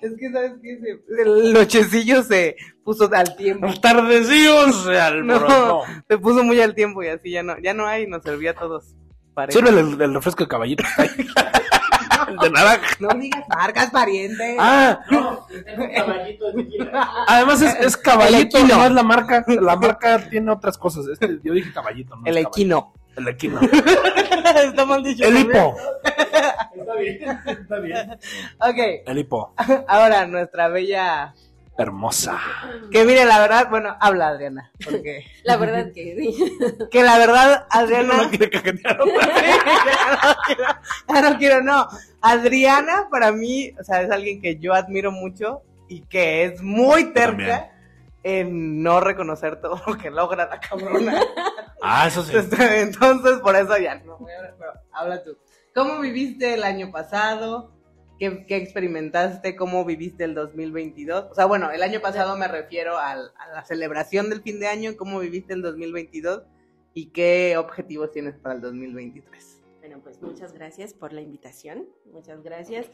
[0.00, 0.78] Es que, ¿sabes qué?
[0.80, 3.66] Se- El nochecillo se puso al tiempo.
[3.66, 5.82] Los tardecillos se alborotó.
[6.08, 8.54] Se puso muy al tiempo y así ya no, ya no hay, nos servía a
[8.54, 8.94] todos.
[9.48, 10.84] Sirve el, el refresco de caballito.
[12.46, 12.96] El de naranja.
[13.00, 14.56] No digas marcas, pariente.
[14.58, 15.00] Ah,
[17.26, 19.44] además es, es caballito, no es la marca.
[19.46, 21.06] La marca tiene otras cosas.
[21.08, 22.92] Este, yo dije caballito, no el es equino.
[22.92, 23.04] caballito.
[23.16, 23.60] El equino.
[24.64, 25.24] Está mal dicho.
[25.24, 25.76] El hipo.
[26.74, 28.10] Está bien, está bien.
[28.58, 29.54] Ok, El hipo.
[29.88, 31.34] ahora nuestra bella.
[31.76, 32.38] Hermosa.
[32.92, 34.70] Que mire, la verdad, bueno, habla Adriana.
[34.84, 35.24] Porque.
[35.44, 36.56] La verdad que sí.
[36.90, 38.22] Que la verdad, Adriana.
[38.22, 38.98] No quiere cajetear.
[41.08, 41.88] ya no no quiero, no.
[42.20, 47.12] Adriana, para mí, o sea, es alguien que yo admiro mucho y que es muy
[47.12, 47.50] también.
[47.50, 47.70] terca
[48.22, 51.20] en no reconocer todo lo que logra la cabrona.
[51.82, 52.32] Ah, eso sí.
[52.34, 55.36] Entonces, por eso ya no voy a hablar, pero habla tú.
[55.74, 57.73] ¿Cómo viviste el año pasado?
[58.18, 59.56] ¿Qué, qué experimentaste?
[59.56, 61.26] ¿Cómo viviste el 2022?
[61.30, 64.68] O sea, bueno, el año pasado me refiero al- a la celebración del fin de
[64.68, 64.96] año.
[64.96, 66.42] ¿Cómo viviste el 2022?
[66.94, 69.62] ¿Y qué objetivos tienes para el 2023?
[69.80, 72.86] Bueno, pues muchas gracias por la invitación, muchas gracias.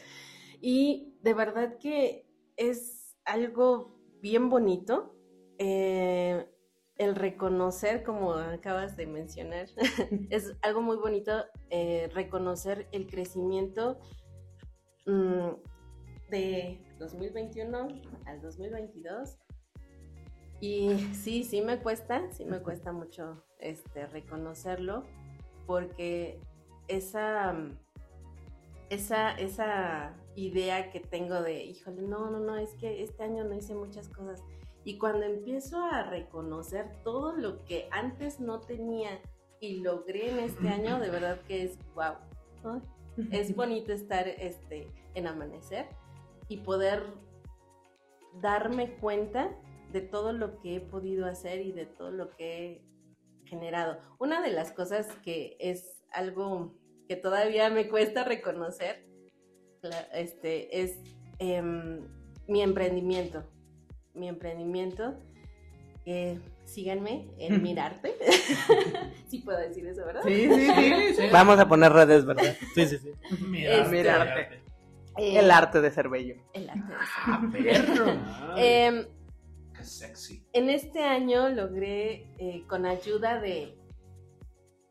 [0.61, 5.15] Y de verdad que es algo bien bonito.
[5.59, 6.47] Eh,
[6.97, 9.69] el reconocer, como acabas de mencionar,
[10.31, 13.99] es algo muy bonito, eh, reconocer el crecimiento
[15.07, 15.51] mm,
[16.31, 17.89] de 2021
[18.27, 19.39] al 2022.
[20.61, 25.05] Y sí, sí me cuesta, sí me cuesta mucho este, reconocerlo,
[25.67, 26.39] porque
[26.89, 27.57] esa,
[28.91, 33.55] esa, esa idea que tengo de, híjole, no, no, no, es que este año no
[33.55, 34.43] hice muchas cosas.
[34.85, 39.21] Y cuando empiezo a reconocer todo lo que antes no tenía
[39.61, 42.17] y logré en este año, de verdad que es wow.
[43.31, 45.87] Es bonito estar este, en amanecer
[46.49, 47.03] y poder
[48.41, 49.51] darme cuenta
[49.93, 52.83] de todo lo que he podido hacer y de todo lo que he
[53.45, 53.99] generado.
[54.19, 56.75] Una de las cosas que es algo
[57.09, 59.05] que todavía me cuesta reconocer
[60.13, 60.99] este, es
[61.39, 62.07] em,
[62.47, 63.45] mi emprendimiento.
[64.15, 65.19] Mi emprendimiento.
[66.07, 68.15] Eh, síganme en Mirarte.
[69.29, 70.23] sí puedo decir eso, ¿verdad?
[70.25, 71.23] Sí, sí, sí.
[71.33, 72.57] Vamos a poner redes, ¿verdad?
[72.75, 73.11] Sí, sí, sí.
[73.57, 74.61] Este, Mirarte.
[75.19, 76.37] Eh, El arte de ser bello.
[76.55, 77.63] El arte de Ah, ser.
[77.87, 78.07] perro.
[78.57, 79.05] Em,
[79.77, 80.45] Qué sexy.
[80.53, 83.77] en este año logré, eh, con ayuda de,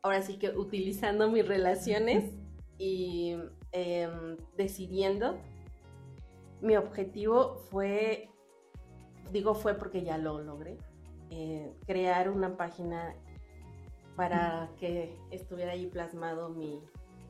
[0.02, 2.24] ahora sí que utilizando mis relaciones
[2.78, 3.36] y
[3.72, 5.38] em, decidiendo,
[6.60, 8.28] mi objetivo fue,
[9.32, 10.76] digo fue porque ya lo logré,
[11.30, 13.14] eh, crear una página
[14.16, 16.80] para que estuviera ahí plasmado mi,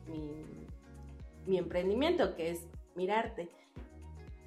[0.07, 0.45] mi,
[1.45, 3.49] mi emprendimiento, que es Mirarte,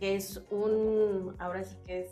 [0.00, 2.10] que es un, ahora sí que es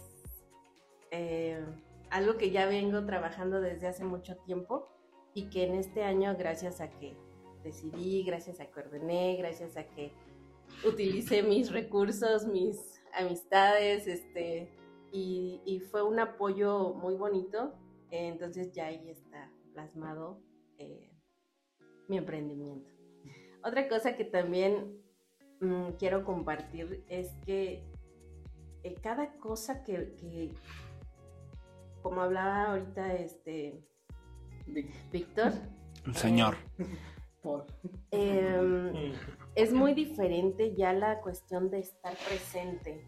[1.10, 1.62] eh,
[2.10, 4.88] algo que ya vengo trabajando desde hace mucho tiempo
[5.34, 7.16] y que en este año, gracias a que
[7.62, 10.12] decidí, gracias a que ordené, gracias a que
[10.86, 14.70] utilicé mis recursos, mis amistades, este,
[15.12, 17.74] y, y fue un apoyo muy bonito.
[18.10, 20.40] eh, entonces ya ahí está plasmado
[20.78, 21.10] eh,
[22.08, 22.90] mi emprendimiento.
[23.64, 25.00] Otra cosa que también
[25.60, 27.84] mm, quiero compartir es que
[28.82, 30.52] eh, cada cosa que, que,
[32.02, 33.80] como hablaba ahorita este
[35.12, 35.52] Víctor,
[36.06, 36.56] El señor.
[37.42, 37.66] Por.
[38.10, 39.12] em,
[39.54, 43.04] es muy diferente ya la cuestión de estar presente.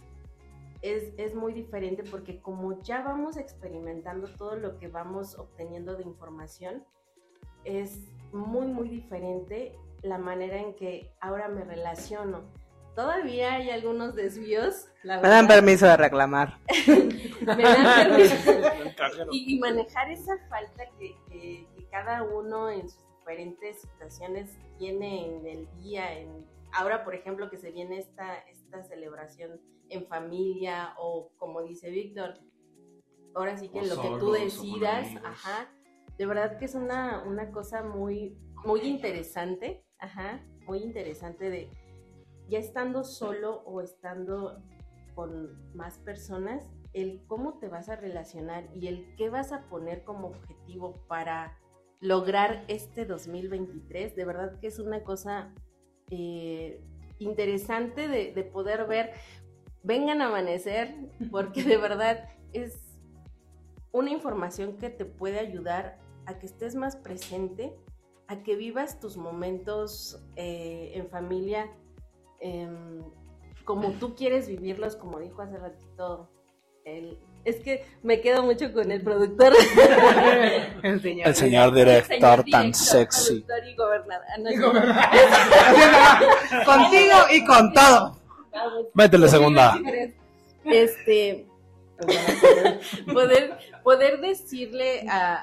[0.84, 6.02] Es, es muy diferente porque como ya vamos experimentando todo lo que vamos obteniendo de
[6.02, 6.84] información,
[7.64, 8.00] es
[8.32, 12.42] muy, muy diferente la manera en que ahora me relaciono.
[12.94, 16.58] Todavía hay algunos desvíos, la Me dan permiso de reclamar.
[17.46, 18.52] Me dan permiso.
[19.32, 25.26] y, y manejar esa falta que, que- que cada uno en sus diferentes situaciones tiene
[25.34, 26.12] en el día.
[26.18, 26.44] En,
[26.74, 32.34] ahora, por ejemplo, que se viene esta, esta celebración en familia o como dice Víctor,
[33.34, 35.70] ahora sí que O lo que tú decidas, ajá,
[36.16, 41.70] de verdad que es una, una cosa muy, muy interesante, ajá, muy interesante de
[42.48, 44.62] ya estando solo o estando
[45.14, 50.04] con más personas, el cómo te vas a relacionar y el qué vas a poner
[50.04, 51.58] como objetivo para
[52.00, 55.54] lograr este 2023, de verdad que es una cosa
[56.10, 56.84] eh,
[57.24, 59.12] interesante de, de poder ver.
[59.82, 60.94] Vengan a amanecer,
[61.30, 62.98] porque de verdad es
[63.92, 67.76] una información que te puede ayudar a que estés más presente,
[68.28, 71.70] a que vivas tus momentos eh, en familia
[72.40, 73.02] em,
[73.64, 76.28] como tú quieres vivirlos, como dijo hace ratito
[76.84, 77.18] él.
[77.44, 79.52] Es que me quedo mucho con el productor.
[80.82, 81.28] El señor.
[81.28, 82.18] El señor Señor director
[82.50, 83.44] tan director, sexy.
[83.70, 84.26] y gobernador.
[84.28, 84.72] Ah, no, Y no.
[86.64, 88.18] Contigo y con todo.
[88.94, 89.78] Métele segunda.
[90.64, 91.46] Este,
[93.12, 95.34] poder, poder decirle a,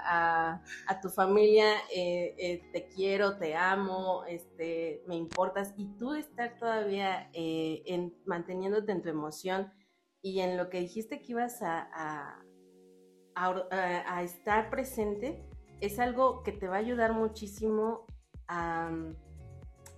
[0.55, 6.13] a- a tu familia, eh, eh, te quiero, te amo, este, me importas, y tú
[6.13, 9.71] estar todavía eh, en, manteniéndote en tu emoción
[10.21, 12.43] y en lo que dijiste que ibas a, a-
[13.35, 15.43] a estar presente,
[15.79, 18.05] es algo que te va a ayudar muchísimo
[18.47, 18.91] a,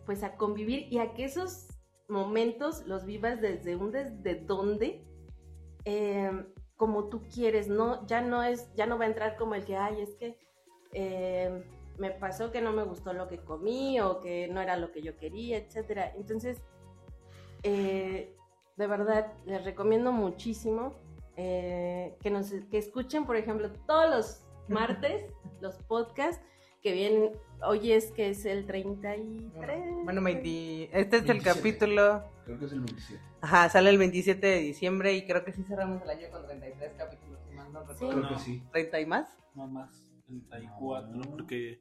[0.06, 1.68] pues a convivir y a que esos
[2.08, 5.04] momentos los vivas desde un desde dónde
[5.86, 6.32] eh,
[6.78, 9.78] como tú quieres, no, ya no es, ya no va a entrar como el que,
[9.78, 10.38] ay, es que
[10.92, 11.64] eh,
[11.98, 15.02] me pasó que no me gustó lo que comí o que no era lo que
[15.02, 16.12] yo quería, etcétera.
[16.16, 16.62] Entonces,
[17.64, 18.36] eh,
[18.76, 20.96] de verdad, les recomiendo muchísimo
[21.36, 25.26] eh, que nos que escuchen, por ejemplo, todos los martes
[25.62, 26.44] los podcasts
[26.82, 27.32] que vienen.
[27.66, 30.04] Hoy es que es el 33.
[30.04, 31.44] Bueno, 20 este es el 27.
[31.44, 32.24] capítulo.
[32.46, 33.24] Creo que es el 27.
[33.42, 36.94] Ajá, sale el 27 de diciembre y creo que sí cerramos el año con 33
[36.98, 37.40] capítulos.
[37.48, 38.22] si mal no recuerdo.
[38.22, 38.64] Creo que sí.
[38.74, 39.38] ¿30 y más?
[39.56, 39.90] No más,
[40.28, 41.80] 34, porque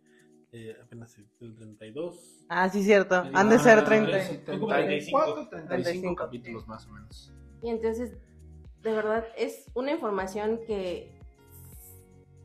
[0.53, 2.45] eh, apenas el 32.
[2.49, 3.25] Ah, sí, cierto.
[3.33, 4.19] Han de ser Ah, 30.
[4.19, 6.15] es- 34, 35 35.
[6.17, 7.33] capítulos más o menos.
[7.63, 8.13] Y entonces,
[8.83, 11.11] de verdad, es una información que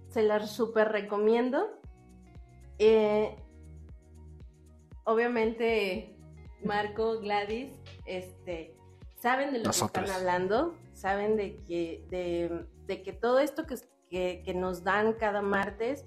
[0.10, 1.68] se la súper recomiendo.
[2.80, 3.36] Eh,
[5.04, 6.16] obviamente,
[6.64, 7.72] Marco, Gladys,
[8.06, 8.76] este,
[9.16, 9.92] saben de lo Nosotros.
[9.92, 13.76] que están hablando, saben de que, de, de que todo esto que,
[14.10, 16.06] que, que nos dan cada martes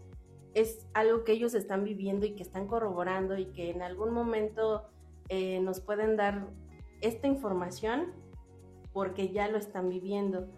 [0.54, 4.88] es algo que ellos están viviendo y que están corroborando y que en algún momento
[5.28, 6.48] eh, nos pueden dar
[7.00, 8.12] esta información
[8.92, 10.48] porque ya lo están viviendo.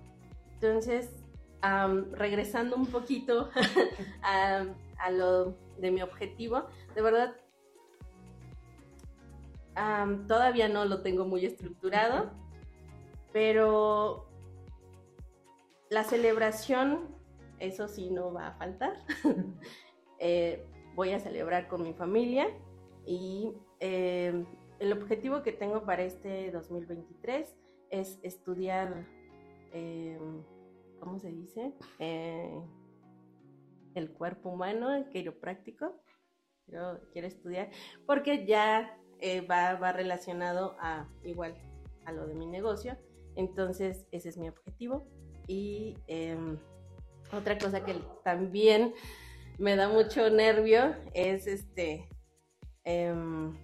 [0.54, 1.10] Entonces,
[2.12, 3.50] regresando un poquito
[4.22, 4.64] a,
[4.98, 7.36] a lo de mi objetivo, de verdad,
[10.26, 12.30] todavía no lo tengo muy estructurado,
[13.32, 14.26] pero
[15.90, 17.11] la celebración,
[17.62, 18.96] eso sí, no va a faltar.
[20.24, 22.46] Eh, voy a celebrar con mi familia
[23.04, 24.46] y eh,
[24.78, 27.52] el objetivo que tengo para este 2023
[27.90, 29.04] es estudiar,
[29.72, 30.16] eh,
[31.00, 31.74] ¿cómo se dice?
[33.96, 36.00] El cuerpo humano, el quiropráctico.
[36.66, 37.70] Quiero, quiero estudiar
[38.06, 38.96] porque ya
[39.50, 41.56] va, va relacionado a igual
[42.04, 42.96] a lo de mi negocio.
[43.34, 45.04] Entonces, ese es mi objetivo.
[45.48, 46.60] Y em,
[47.32, 48.94] otra cosa que también
[49.58, 52.08] me da mucho nervio es este.
[52.84, 53.56] em,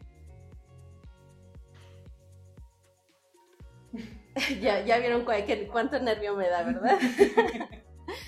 [4.61, 5.33] ya, ya vieron cu-
[5.73, 6.99] cuánto nervio me da, ¿verdad?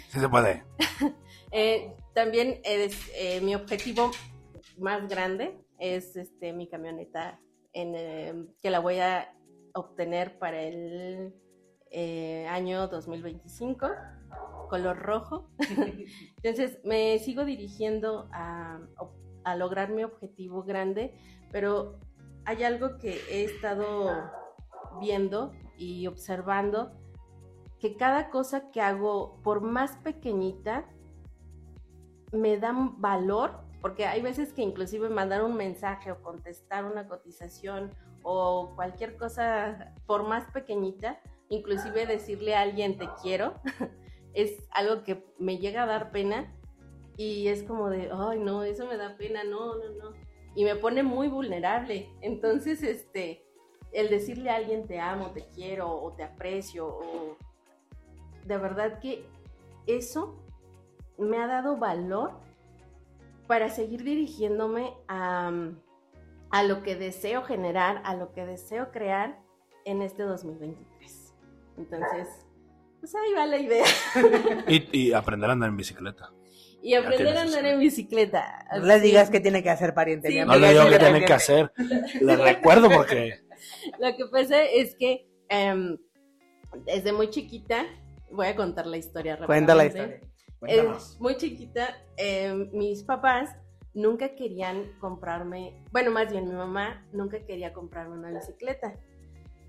[0.08, 0.64] Sí se puede.
[1.52, 4.12] Eh, también es, eh, mi objetivo
[4.78, 7.40] más grande es este mi camioneta
[7.72, 9.34] en, eh, que la voy a
[9.74, 11.34] obtener para el
[11.90, 13.88] eh, año 2025
[14.68, 15.50] color rojo.
[16.36, 18.80] Entonces me sigo dirigiendo a,
[19.44, 21.14] a lograr mi objetivo grande
[21.50, 21.98] pero
[22.44, 24.30] hay algo que he estado
[25.00, 26.92] viendo y observando
[27.78, 30.84] que cada cosa que hago, por más pequeñita,
[32.32, 37.90] me dan valor, porque hay veces que inclusive mandar un mensaje o contestar una cotización
[38.22, 43.54] o cualquier cosa, por más pequeñita, inclusive decirle a alguien te quiero,
[44.34, 46.54] es algo que me llega a dar pena
[47.16, 50.12] y es como de, ay no, eso me da pena, no, no, no.
[50.54, 52.08] Y me pone muy vulnerable.
[52.22, 53.44] Entonces, este,
[53.92, 57.36] el decirle a alguien te amo, te quiero o te aprecio o
[58.44, 59.24] de verdad que
[59.86, 60.42] eso
[61.18, 62.32] me ha dado valor
[63.46, 65.52] para seguir dirigiéndome a,
[66.50, 69.40] a lo que deseo generar, a lo que deseo crear
[69.84, 71.34] en este 2023.
[71.76, 72.46] Entonces,
[73.00, 73.84] pues ahí va la idea.
[74.68, 76.30] Y, y aprender a andar en bicicleta.
[76.82, 78.66] Y aprender a andar en bicicleta.
[78.78, 80.28] No le digas que tiene que hacer pariente.
[80.28, 81.72] Sí, mi No amiga, le digo le tiene que hacer.
[82.20, 83.40] Le recuerdo porque
[83.98, 85.98] Lo que pasa es que em,
[86.86, 87.86] desde muy chiquita,
[88.30, 90.20] voy a contar la historia Cuenta la historia.
[90.66, 93.56] Eh, muy chiquita, eh, mis papás
[93.94, 98.94] nunca querían comprarme, bueno, más bien mi mamá nunca quería comprarme una bicicleta.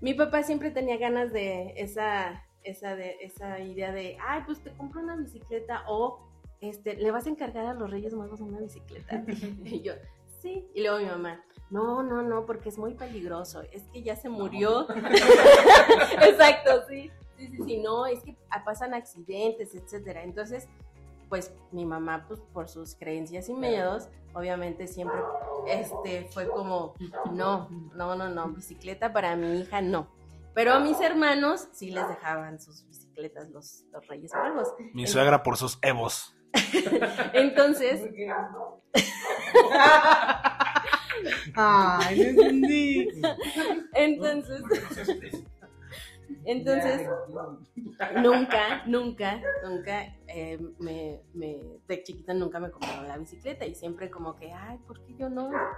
[0.00, 4.70] Mi papá siempre tenía ganas de esa, esa, de, esa idea de, ay, pues te
[4.72, 6.20] compro una bicicleta o
[6.60, 9.24] este, le vas a encargar a los Reyes Magos una bicicleta.
[9.64, 9.94] y yo,
[10.40, 10.68] sí.
[10.74, 14.28] Y luego mi mamá, no, no, no, porque es muy peligroso, es que ya se
[14.28, 14.86] murió.
[16.22, 17.10] Exacto, sí.
[17.36, 20.22] Sí, sí, sí, no, es que pasan accidentes, etcétera.
[20.22, 20.68] Entonces,
[21.28, 25.18] pues mi mamá, pues por sus creencias y miedos, obviamente siempre
[25.66, 26.94] este fue como,
[27.32, 30.08] no, no, no, no, bicicleta para mi hija no.
[30.54, 34.68] Pero a mis hermanos sí les dejaban sus bicicletas los, los Reyes Magos.
[34.92, 36.36] mi suegra por sus evos.
[37.32, 38.02] Entonces,
[41.54, 43.08] Ay, no entendí.
[43.94, 44.62] entonces,
[46.44, 47.08] entonces,
[48.22, 54.10] nunca, nunca, nunca, eh, me, me- de chiquita nunca me compraron la bicicleta y siempre
[54.10, 55.48] como que, ay, ¿por qué yo no?
[55.48, 55.68] Bueno,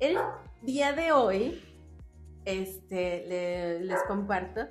[0.00, 0.18] el
[0.62, 1.62] día de hoy,
[2.44, 4.62] este, le- les comparto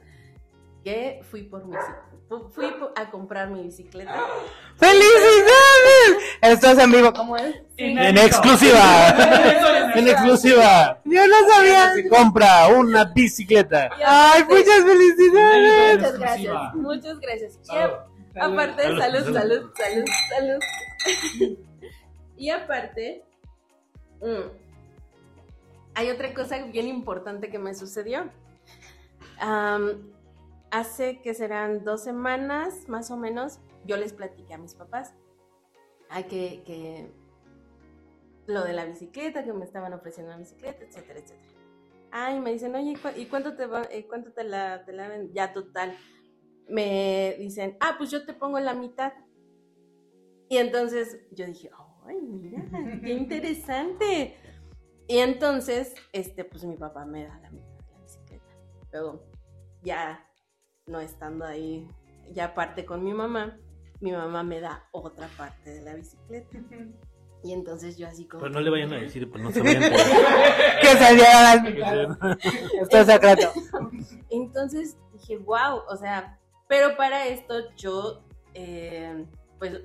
[0.84, 1.76] que fui por mi,
[2.52, 2.66] fui
[2.96, 4.16] a comprar mi bicicleta.
[4.78, 6.24] ¡Felicidades!
[6.42, 7.56] Esto es en vivo, ¿cómo es?
[7.78, 9.92] En exclusiva.
[9.96, 11.00] en exclusiva.
[11.06, 11.94] Yo no sabía.
[11.94, 13.90] Se compra una bicicleta.
[14.04, 15.98] Ay, muchas felicidades.
[15.98, 17.60] Muchas gracias, muchas gracias.
[17.72, 18.06] Y a-
[18.46, 21.58] aparte, salud, salud, salud, salud.
[22.38, 23.24] y aparte,
[24.22, 24.61] mm,
[25.96, 28.30] hay otra cosa bien importante que me sucedió.
[30.72, 35.14] Hace que serán dos semanas, más o menos, yo les platiqué a mis papás
[36.10, 37.12] a que, que
[38.48, 41.52] lo de la bicicleta, que me estaban ofreciendo una bicicleta, etcétera, etcétera.
[42.12, 44.94] Ay, me dicen, oye, ¿y cu- ¿y cuánto te va, eh, cuánto te la, te
[44.94, 45.32] la ven?
[45.34, 45.98] Ya total.
[46.70, 49.14] Me dicen, ah, pues yo te pongo la mitad.
[50.50, 51.70] Y entonces yo dije,
[52.06, 52.64] ay, mira,
[53.04, 54.36] qué interesante.
[55.12, 58.46] Y entonces, este, pues mi papá me da la mitad de la bicicleta.
[58.94, 59.26] Luego,
[59.84, 60.26] ya
[60.86, 61.86] no estando ahí,
[62.32, 63.58] ya parte con mi mamá,
[64.00, 66.60] mi mamá me da otra parte de la bicicleta.
[67.44, 68.44] Y entonces yo así como...
[68.44, 69.90] Pero no le vayan a decir, pues no se vayan a
[70.82, 72.38] que se dieran.
[72.82, 73.52] Esto es secreto.
[74.30, 76.40] Entonces dije, wow, o sea,
[76.70, 79.26] pero para esto yo, eh,
[79.60, 79.82] pues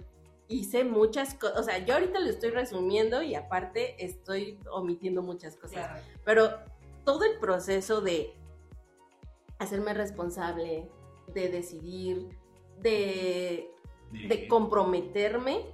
[0.49, 5.57] hice muchas cosas, o sea, yo ahorita lo estoy resumiendo y aparte estoy omitiendo muchas
[5.57, 6.51] cosas, pero
[7.05, 8.35] todo el proceso de
[9.59, 10.89] hacerme responsable,
[11.35, 12.29] de decidir,
[12.81, 13.71] de,
[14.29, 15.65] de comprometerme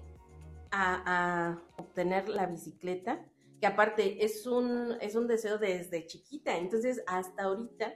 [0.70, 3.24] a, a obtener la bicicleta,
[3.60, 7.94] que aparte es un, es un deseo desde chiquita, entonces hasta ahorita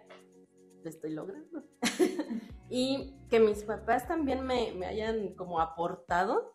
[0.83, 1.64] lo estoy logrando.
[2.70, 6.55] y que mis papás también me, me hayan como aportado,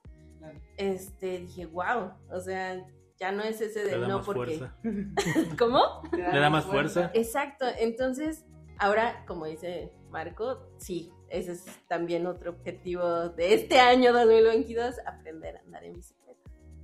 [0.78, 2.86] este, dije, wow, o sea,
[3.20, 4.62] ya no es ese de no porque...
[5.60, 6.02] ¿Cómo?
[6.12, 7.12] Le da más fuerza.
[7.14, 8.46] Exacto, entonces
[8.82, 15.58] ahora, como dice Marco, sí, ese es también otro objetivo de este año 2022, aprender
[15.58, 16.22] a andar en bicicleta.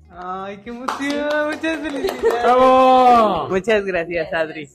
[0.10, 1.50] Ay, qué emoción.
[1.52, 2.44] Muchas felicidades.
[2.44, 3.50] ¡Bravo!
[3.50, 4.70] Muchas gracias, Adri.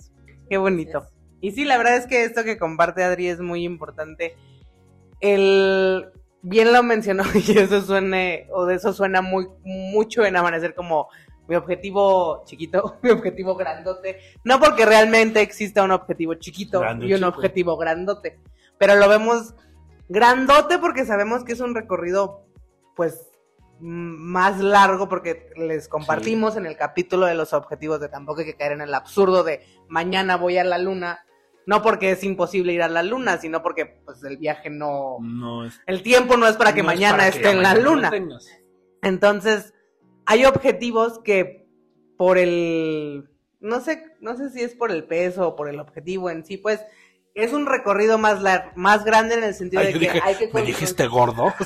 [0.50, 1.00] Qué bonito.
[1.00, 1.22] Gracias.
[1.40, 4.36] Y sí, la verdad es que esto que comparte Adri es muy importante.
[5.20, 6.12] El
[6.42, 11.08] bien lo mencionó y eso suene, o de eso suena muy mucho en amanecer como
[11.48, 14.18] mi objetivo chiquito, mi objetivo grandote.
[14.44, 17.28] No porque realmente exista un objetivo chiquito Grande, y un chico.
[17.28, 18.40] objetivo grandote,
[18.78, 19.54] pero lo vemos
[20.08, 22.46] grandote porque sabemos que es un recorrido,
[22.96, 23.28] pues
[23.80, 28.56] más largo porque les compartimos en el capítulo de los objetivos de tampoco hay que
[28.56, 31.24] caer en el absurdo de mañana voy a la luna,
[31.66, 35.64] no porque es imposible ir a la luna, sino porque pues el viaje no, No
[35.66, 35.80] es.
[35.86, 38.10] el tiempo no es para que No es mañana que esté en la luna.
[39.02, 39.74] Entonces,
[40.26, 41.66] hay objetivos que
[42.16, 43.28] por el
[43.60, 46.56] no sé, no sé si es por el peso o por el objetivo en sí,
[46.56, 46.80] pues
[47.34, 50.20] es un recorrido más lar- más grande en el sentido Ay, de yo que dije,
[50.24, 51.52] hay que ¿Me dijiste gordo?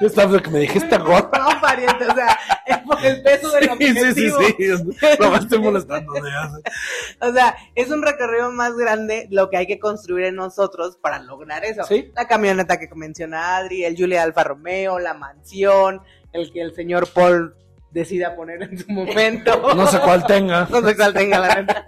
[0.00, 1.30] Yo estaba que me dijiste gordo.
[1.74, 4.78] Pariente, o sea, es por el peso del Sí, sí, sí, objetivo.
[4.78, 5.06] sí.
[5.20, 6.12] No me estoy molestando.
[7.20, 11.18] O sea, es un recorrido más grande lo que hay que construir en nosotros para
[11.20, 11.84] lograr eso.
[11.84, 12.10] Sí.
[12.14, 16.02] La camioneta que menciona Adri, el Julia Alfa Romeo, la mansión,
[16.32, 17.54] el que el señor Paul
[17.90, 19.52] decida poner en su momento.
[19.76, 20.66] No sé cuál tenga.
[20.70, 21.84] No sé cuál tenga la neta.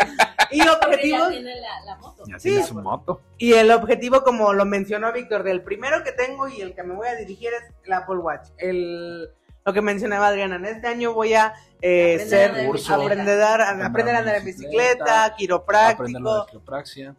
[0.51, 2.23] Y Porque ya objetivos, tiene la, la moto.
[2.29, 2.51] Ya Sí.
[2.51, 3.21] tiene su moto.
[3.39, 6.95] y el objetivo, como lo mencionó Víctor, del primero que tengo y el que me
[6.95, 8.49] voy a dirigir es el Apple Watch.
[8.59, 9.31] El,
[9.65, 12.95] lo que mencionaba Adriana, en este año voy a eh, Aprender ser, en Curso.
[12.95, 16.19] aprender, a, aprender a andar en bicicleta, Aprender quiropráctico.
[16.21, 17.17] lo de quiropraxia.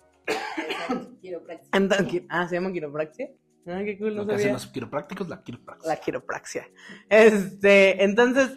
[1.74, 3.30] Entonces, ah, ¿se llama quiropraxia?
[3.68, 4.54] Ah, qué cool, no Lo que hacen sabía.
[4.54, 5.90] los quiroprácticos, la quiropraxia.
[5.90, 6.68] La quiropraxia.
[7.10, 8.52] Este, entonces,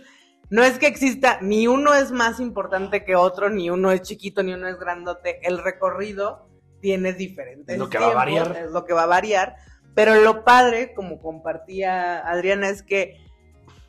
[0.51, 4.43] no es que exista, ni uno es más importante que otro, ni uno es chiquito,
[4.43, 5.41] ni uno es grandote.
[5.47, 7.74] El recorrido tiene diferentes.
[7.74, 8.55] Es lo que va a variar.
[8.64, 9.57] Es lo que va a variar.
[9.95, 13.16] Pero lo padre, como compartía Adriana, es que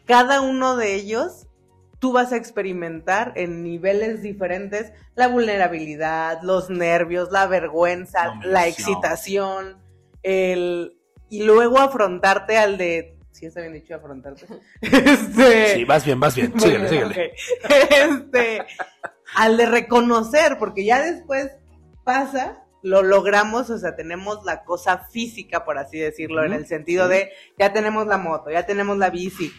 [0.10, 1.46] cada uno de ellos
[2.00, 9.78] tú vas a experimentar en niveles diferentes la vulnerabilidad, los nervios, la vergüenza, La excitación,
[10.24, 10.98] el
[11.30, 14.48] y luego afrontarte al de sí está bien dicho afrontarte.
[14.82, 16.60] Este, Sí, vas bien, vas bien.
[16.60, 17.34] Síguele, bueno, síguele.
[18.10, 18.66] Este,
[19.36, 21.52] al de reconocer, porque ya después
[22.04, 27.08] pasa, lo logramos, o sea, tenemos la cosa física, por así decirlo, en el sentido
[27.08, 27.14] sí.
[27.14, 29.52] de ya tenemos la moto, ya tenemos la bici,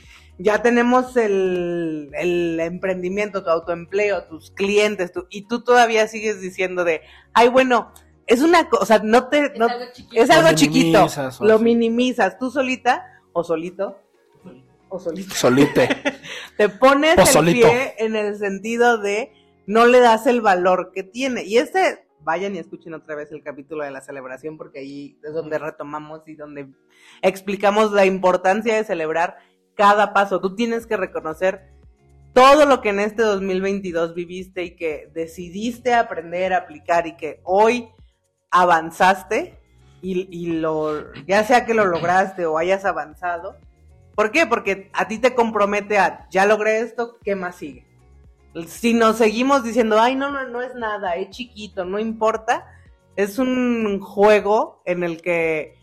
[0.43, 6.84] ya tenemos el, el emprendimiento, tu autoempleo, tus clientes, tu- y tú todavía sigues diciendo
[6.84, 7.03] de,
[7.34, 7.93] ay, bueno,
[8.26, 10.22] es una cosa, o sea, no te, Es no, algo chiquito.
[10.22, 11.64] es Lo algo chiquito, minimizas, o lo así.
[11.64, 13.99] minimizas, tú solita o solito,
[14.88, 15.88] o solito Solite.
[16.57, 17.68] te pones Pues el solito.
[17.68, 19.32] pie en el sentido de
[19.66, 21.45] no le das el valor que tiene.
[21.45, 25.32] Y este, vayan y escuchen otra vez el capítulo de la celebración porque ahí es
[25.32, 26.68] donde retomamos y donde
[27.22, 29.36] explicamos la importancia de celebrar
[29.80, 30.42] cada paso.
[30.42, 31.70] Tú tienes que reconocer
[32.34, 37.40] todo lo que en este 2022 viviste y que decidiste aprender a aplicar y que
[37.44, 37.88] hoy
[38.50, 39.58] avanzaste
[40.02, 43.56] y, y lo, ya sea que lo lograste o hayas avanzado.
[44.14, 44.44] ¿Por qué?
[44.44, 47.86] Porque a ti te compromete a, ya logré esto, ¿qué más sigue?
[48.66, 52.66] Si nos seguimos diciendo, ay, no, no, no es nada, es chiquito, no importa,
[53.16, 55.78] es un juego en el que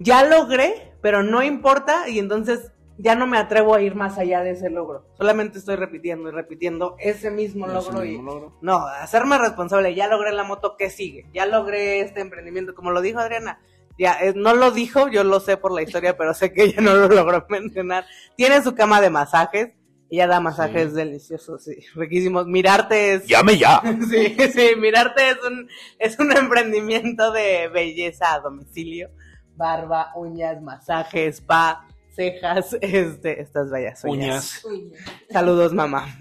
[0.00, 2.72] ya logré, pero no importa, y entonces
[3.02, 5.06] ya no me atrevo a ir más allá de ese logro.
[5.16, 8.58] Solamente estoy repitiendo y repitiendo ese mismo Ese logro y logro.
[8.60, 11.26] no, hacerme responsable, ya logré la moto, ¿qué sigue?
[11.32, 13.60] Ya logré este emprendimiento, como lo dijo Adriana.
[13.98, 16.80] Ya, eh, no lo dijo, yo lo sé por la historia, pero sé que ella
[16.80, 18.04] no lo logró mencionar.
[18.36, 19.70] Tiene su cama de masajes,
[20.10, 22.46] ella da masajes deliciosos, sí, riquísimos.
[22.46, 23.26] Mirarte es...
[23.26, 23.80] Llame ya.
[24.10, 29.10] Sí, sí, mirarte es un, es un emprendimiento de belleza a domicilio.
[29.54, 34.62] Barba, uñas, masajes, spa, cejas, este, estas bellas uñas.
[35.30, 36.06] Saludos, mamá.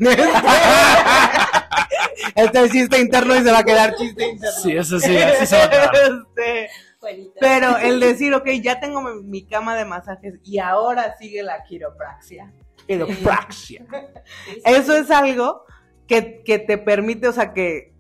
[2.36, 4.60] este es chiste interno y se va a quedar chiste interno.
[4.62, 5.92] Sí, eso sí, así se va a quedar.
[5.96, 6.70] Este,
[7.40, 11.64] pero el decir, ok, ya tengo mi, mi cama de masajes y ahora sigue la
[11.64, 12.52] quiropraxia.
[12.88, 13.86] Quiropraxia.
[14.46, 15.66] Sí, sí, Eso es algo
[16.08, 17.94] que, que te permite, o sea, que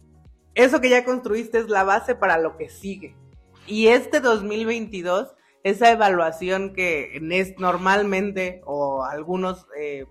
[0.56, 3.16] eso que ya construiste es la base para lo que sigue.
[3.66, 5.30] Y este 2022,
[5.70, 10.05] esa evaluación que es, normalmente o algunos eh,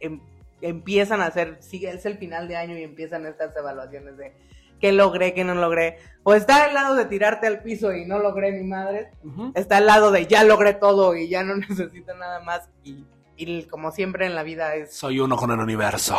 [0.00, 0.20] em-
[0.60, 4.34] empiezan a hacer, sigue, es el final de año y empiezan estas evaluaciones de
[4.80, 5.98] qué logré, qué no logré.
[6.22, 9.10] O está al lado de tirarte al piso y no logré ni madre,
[9.54, 12.68] está al lado de ya logré todo y ya no necesito nada más.
[12.84, 13.04] Y,
[13.36, 16.16] y como siempre en la vida es Soy uno con el universo.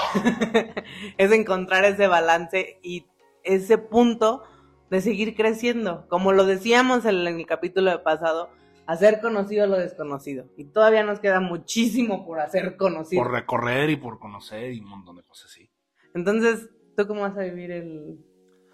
[1.17, 3.07] es encontrar ese balance y
[3.43, 4.43] ese punto
[4.89, 6.07] de seguir creciendo.
[6.07, 8.49] Como lo decíamos en el capítulo pasado,
[8.91, 10.45] hacer conocido lo desconocido.
[10.57, 13.21] Y todavía nos queda muchísimo por hacer conocido.
[13.23, 15.69] Por recorrer y por conocer y un montón de cosas así.
[16.15, 18.17] Entonces, ¿tú cómo vas a vivir el...?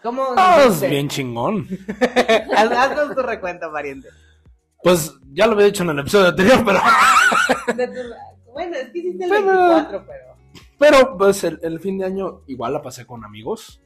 [0.01, 0.23] ¿Cómo?
[0.37, 0.89] Ah, es viviste?
[0.89, 1.67] bien chingón.
[2.55, 4.07] Haz- Haznos tu recuento, pariente.
[4.83, 6.79] Pues ya lo había dicho en el episodio anterior, pero,
[7.67, 10.35] tu- Bueno, es que hiciste el Pero- 24, pero...
[10.77, 13.81] pero pues el, el fin de año igual la pasé con amigos.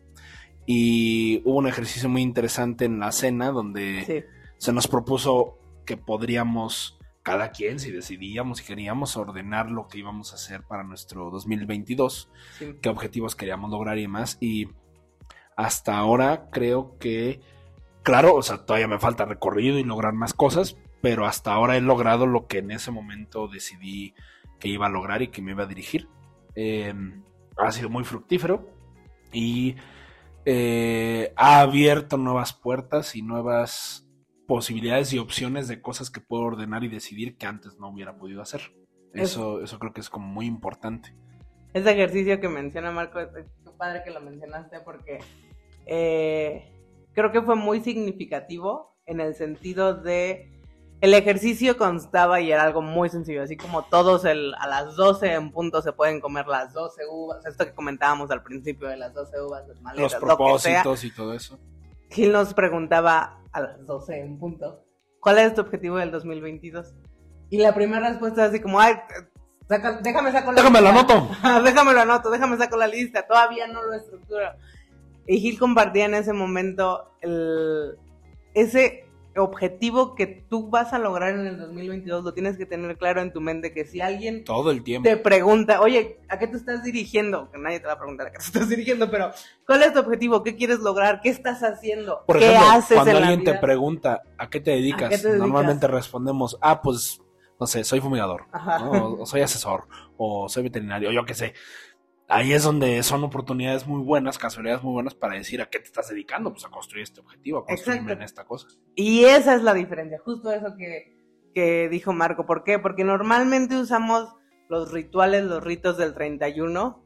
[0.66, 4.24] Y hubo un ejercicio muy interesante en la cena donde Sí.
[4.58, 5.58] se nos propuso
[5.90, 10.84] que podríamos, cada quien, si decidíamos y queríamos, ordenar lo que íbamos a hacer para
[10.84, 12.30] nuestro 2022,
[12.60, 12.76] sí.
[12.80, 14.38] qué objetivos queríamos lograr y demás.
[14.40, 14.68] Y
[15.56, 17.42] hasta ahora creo que,
[18.04, 21.82] claro, o sea, todavía me falta recorrido y lograr más cosas, pero hasta ahora he
[21.82, 24.14] logrado lo que en ese momento decidí
[24.60, 26.08] que iba a lograr y que me iba a dirigir.
[26.54, 26.94] Eh,
[27.58, 28.70] ha sido muy fructífero
[29.34, 29.76] y
[30.46, 34.09] eh, ha abierto nuevas puertas y nuevas
[34.50, 38.42] posibilidades y opciones de cosas que puedo ordenar y decidir que antes no hubiera podido
[38.42, 38.62] hacer.
[39.14, 41.16] Eso, eso creo que es como muy importante.
[41.72, 43.30] Ese ejercicio que menciona Marco, es
[43.78, 45.20] padre que lo mencionaste porque
[45.86, 46.74] eh,
[47.14, 50.52] creo que fue muy significativo en el sentido de
[51.00, 55.32] el ejercicio constaba y era algo muy sencillo, así como todos el, a las 12
[55.32, 59.14] en punto se pueden comer las 12 uvas, esto que comentábamos al principio de las
[59.14, 60.20] 12 uvas, las Los maletas, lo que sea.
[60.20, 61.60] propósitos y todo eso.
[62.10, 64.84] Gil nos preguntaba a las 12 en punto,
[65.20, 66.94] ¿cuál es tu objetivo del 2022?
[67.50, 68.94] Y la primera respuesta es así como, ay,
[69.68, 71.14] saca- déjame sacar la Déjame la lista".
[71.14, 71.64] anoto.
[71.64, 74.52] déjame lo anoto, déjame saco la lista, todavía no lo estructuro.
[75.28, 77.98] Y Gil compartía en ese momento el,
[78.54, 79.06] ese
[79.38, 83.32] objetivo que tú vas a lograr en el 2022, lo tienes que tener claro en
[83.32, 85.08] tu mente, que si alguien Todo el tiempo.
[85.08, 87.50] te pregunta, oye, ¿a qué te estás dirigiendo?
[87.52, 89.32] Que nadie te va a preguntar a qué te estás dirigiendo, pero
[89.66, 90.44] ¿cuál es tu objetivo?
[90.44, 91.22] ¿Qué quieres lograr?
[91.22, 92.24] ¿Qué estás haciendo?
[92.26, 95.10] Por ¿Qué ejemplo, haces cuando en la alguien te pregunta a qué te dedicas, ¿A
[95.10, 95.40] qué te dedicas?
[95.48, 97.22] normalmente respondemos, ah, pues,
[97.60, 98.46] no sé, soy fumigador,
[98.82, 99.86] o, o soy asesor,
[100.18, 101.54] o soy veterinario, yo qué sé.
[102.32, 105.86] Ahí es donde son oportunidades muy buenas, casualidades muy buenas para decir a qué te
[105.86, 108.68] estás dedicando, pues a construir este objetivo, a construirme en esta cosa.
[108.96, 111.18] Y esa es la diferencia, justo eso que,
[111.56, 112.46] que dijo Marco.
[112.46, 112.78] ¿Por qué?
[112.78, 114.30] Porque normalmente usamos
[114.70, 117.04] los rituales, los ritos del 31,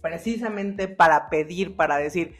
[0.00, 2.36] precisamente para pedir, para decir.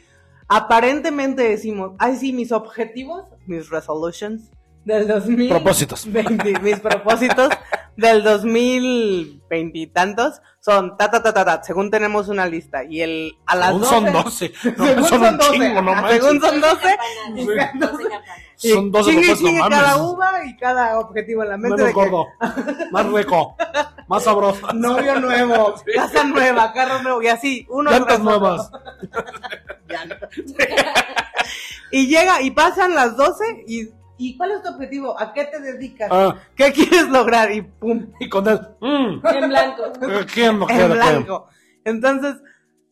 [0.47, 4.49] Aparentemente decimos, ay, sí, mis objetivos, mis resolutions
[4.85, 5.49] del 2000.
[5.49, 6.11] Propósitos.
[6.11, 7.49] 20, mis propósitos
[7.95, 13.01] del 2020 y tantos son ta ta ta ta ta, según tenemos una lista y
[13.01, 16.61] el a las Según 12, son 12, no, según son un chingo, no según son
[16.61, 16.97] 12
[17.55, 18.43] Campanas, 12 campanas.
[18.55, 19.77] Son 12 chingue, no chingue mames.
[19.77, 22.27] cada uva y cada objetivo en la mente Menos de que gordo,
[22.91, 23.55] más rico,
[24.07, 24.67] más sabroso.
[24.73, 28.71] novio nuevo, casa nueva, carro nuevo y así, uno nuevas.
[31.91, 33.89] Y llega y pasan las 12 y
[34.27, 35.19] ¿y cuál es tu objetivo?
[35.19, 36.09] ¿A qué te dedicas?
[36.11, 37.51] Ah, ¿Qué quieres lograr?
[37.51, 39.83] Y pum, y con el, mm, En blanco.
[40.33, 41.47] ¿quién no en blanco.
[41.83, 42.35] Entonces,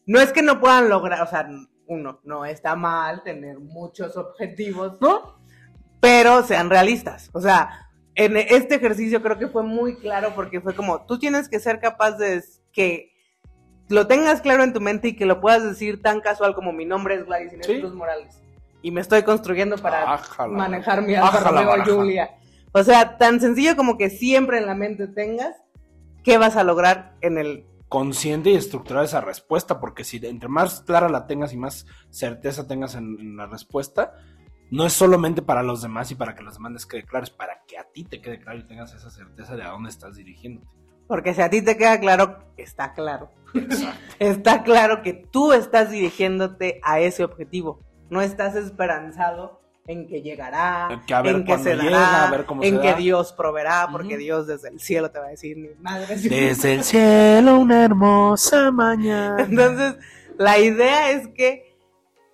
[0.05, 1.47] no es que no puedan lograr, o sea,
[1.87, 5.39] uno, no está mal tener muchos objetivos, ¿No?
[5.99, 7.29] pero sean realistas.
[7.33, 11.47] O sea, en este ejercicio creo que fue muy claro porque fue como, tú tienes
[11.47, 13.11] que ser capaz de que
[13.89, 16.85] lo tengas claro en tu mente y que lo puedas decir tan casual como mi
[16.85, 17.79] nombre es Gladys Inés Sí.
[17.79, 18.41] Cruz Morales.
[18.81, 20.57] Y me estoy construyendo para Ájala.
[20.57, 21.91] manejar mi Alfa Ájala, Romeo baraja.
[21.93, 22.29] Julia.
[22.71, 25.55] O sea, tan sencillo como que siempre en la mente tengas
[26.23, 27.65] qué vas a lograr en el...
[27.89, 32.67] consciente y estructurar esa respuesta, porque si entre más clara la tengas y más certeza
[32.67, 34.13] tengas en, en la respuesta,
[34.71, 37.29] no es solamente para los demás y para que los demás les quede claro, es
[37.29, 40.15] para que a ti te quede claro y tengas esa certeza de a dónde estás
[40.15, 40.67] dirigiéndote.
[41.07, 43.29] Porque si a ti te queda claro, está claro.
[44.19, 47.81] está claro que tú estás dirigiéndote a ese objetivo.
[48.11, 52.61] No estás esperanzado en que llegará, Que en que se llega, dará, a ver cómo
[52.61, 52.95] en se que da.
[52.97, 54.17] Dios proveerá, porque.
[54.17, 56.17] Dios desde el cielo te va a decir, mi madre.
[56.17, 59.41] Desde el cielo una hermosa mañana.
[59.41, 59.95] Entonces,
[60.37, 61.77] la idea es que,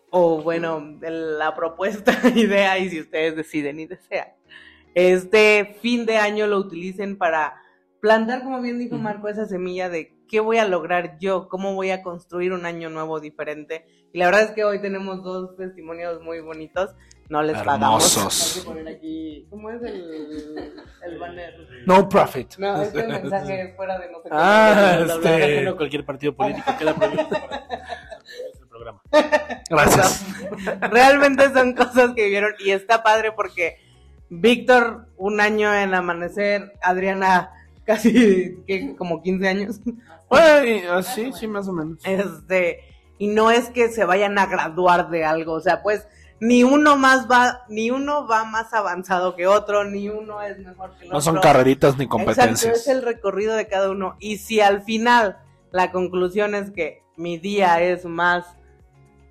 [0.10, 4.30] o bueno, la propuesta, idea, y si ustedes deciden y desean,
[4.96, 7.62] este fin de año lo utilicen para
[8.00, 8.98] plantar, como bien dijo.
[8.98, 12.90] Marco, esa semilla de qué voy a lograr yo, cómo voy a construir un año
[12.90, 13.86] nuevo diferente.
[14.14, 16.92] Y la verdad es que hoy tenemos dos testimonios muy bonitos.
[17.30, 18.16] No les pagamos.
[18.16, 18.56] Hermosos.
[18.56, 20.74] Hay que poner aquí, ¿cómo es el,
[21.06, 21.54] el banner?
[21.86, 22.56] No profit.
[22.58, 24.30] No, es el mensaje fuera de no sé qué.
[24.32, 27.28] Ah, este- a cualquier partido político queda prohibido
[28.70, 29.02] programa.
[29.70, 30.26] Gracias.
[30.92, 33.78] Realmente son cosas que vivieron y está padre porque
[34.30, 37.52] Víctor, un año en amanecer, Adriana,
[37.88, 39.80] casi que como 15 años.
[40.30, 42.00] Bueno, así, sí, más o menos.
[42.06, 42.82] Este,
[43.18, 46.06] y no es que se vayan a graduar de algo, o sea, pues
[46.40, 50.92] ni uno más va, ni uno va más avanzado que otro, ni uno es mejor
[50.98, 51.22] que el No otro.
[51.34, 52.78] son carreritas ni Exacto, competencias.
[52.82, 54.18] es el recorrido de cada uno.
[54.20, 55.38] Y si al final
[55.72, 58.46] la conclusión es que mi día es más,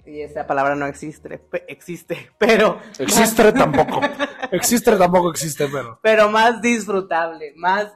[0.04, 4.00] y esa palabra no existe, existe, pero Existe tampoco.
[4.50, 5.98] Existe tampoco existe, pero.
[6.02, 7.92] pero más disfrutable, más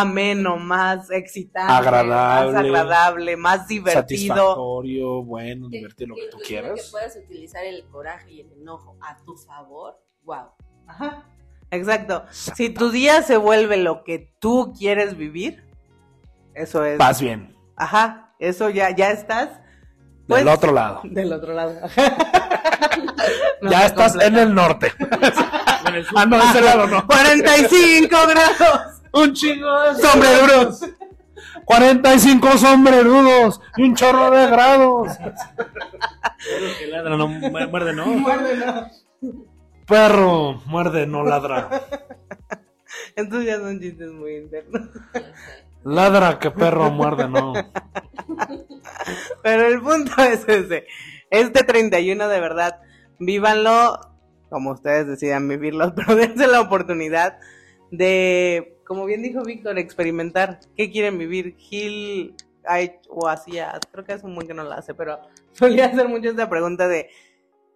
[0.00, 2.52] ameno, más excitante, Agradable.
[2.52, 4.00] más agradable, más divertido.
[4.02, 6.72] Satisfactorio, bueno, divertido, lo que tú quieras.
[6.82, 9.98] Que puedas utilizar el coraje y el enojo a tu favor.
[10.24, 10.48] Wow.
[10.86, 11.26] Ajá.
[11.70, 12.24] Exacto.
[12.30, 15.64] Si tu día se vuelve lo que tú quieres vivir,
[16.54, 16.98] eso es.
[16.98, 17.56] Vas bien.
[17.76, 19.48] Ajá, eso ya, ya estás.
[20.28, 21.00] pues, Del otro lado.
[21.04, 21.74] Del otro lado.
[23.60, 24.26] No ya estás completa.
[24.26, 24.92] en el norte.
[26.14, 27.06] ah, no, ese lado no.
[27.06, 28.93] 45 grados.
[29.14, 30.80] Un chingo de sombrerudos.
[31.64, 35.16] 45 sombrerudos y un chorro de grados.
[35.18, 38.06] Perro que ladra, no mu- muerde, no.
[38.06, 38.86] Muérdelo.
[39.86, 41.68] Perro, muerde, no ladra.
[43.16, 44.88] Estos ya son chistes muy internos.
[45.84, 47.52] Ladra que perro muerde, no.
[49.42, 50.86] Pero el punto es ese.
[51.30, 52.80] Este 31 de verdad,
[53.18, 53.98] vívanlo
[54.50, 57.38] como ustedes decidan vivirlo, pero dense la oportunidad
[57.90, 61.56] de, como bien dijo Víctor, experimentar qué quieren vivir.
[61.56, 62.34] Gil
[62.66, 65.18] ha hecho- o hacía, creo que es un buen que no lo hace, pero
[65.52, 67.10] solía hacer mucho esta pregunta de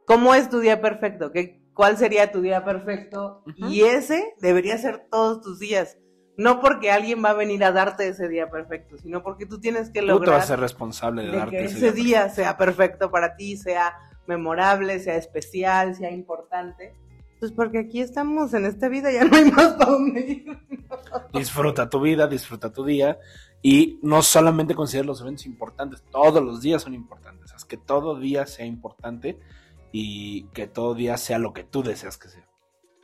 [0.06, 1.30] ¿cómo es tu día perfecto?
[1.32, 3.42] ¿Qué, ¿Cuál sería tu día perfecto?
[3.56, 5.96] Y ese debería ser todos tus días.
[6.36, 9.90] No porque alguien va a venir a darte ese día perfecto, sino porque tú tienes
[9.90, 12.04] que Tú te lograr vas a ser responsable de, de darte que ese ese día.
[12.04, 13.94] día sea perfecto para ti, sea
[14.26, 16.94] memorable, sea especial, sea importante.
[17.41, 20.59] Pues porque aquí estamos en esta vida, ya no hay más para dónde ir.
[21.32, 23.18] Disfruta tu vida, disfruta tu día
[23.62, 27.53] y no solamente consideres los eventos importantes, todos los días son importantes.
[27.53, 29.39] Haz que todo día sea importante
[29.93, 32.45] y que todo día sea lo que tú deseas que sea.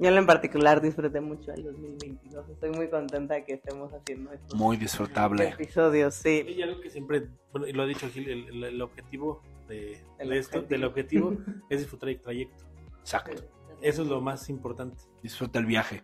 [0.01, 2.49] Yo en particular disfruté mucho el 2022.
[2.51, 5.51] Estoy muy contenta de que estemos haciendo estos Muy disfrutable.
[5.51, 6.45] episodios, sí.
[6.49, 10.03] Y algo que siempre, bueno, y lo ha dicho Gil, el, el- el objetivo de,
[10.19, 10.69] El de esto, objetivo.
[10.81, 11.37] del objetivo
[11.71, 12.65] es disfrutar el trayecto.
[13.01, 13.43] Exacto.
[13.85, 14.97] Eso es lo más importante.
[15.23, 16.03] Disfruta el viaje.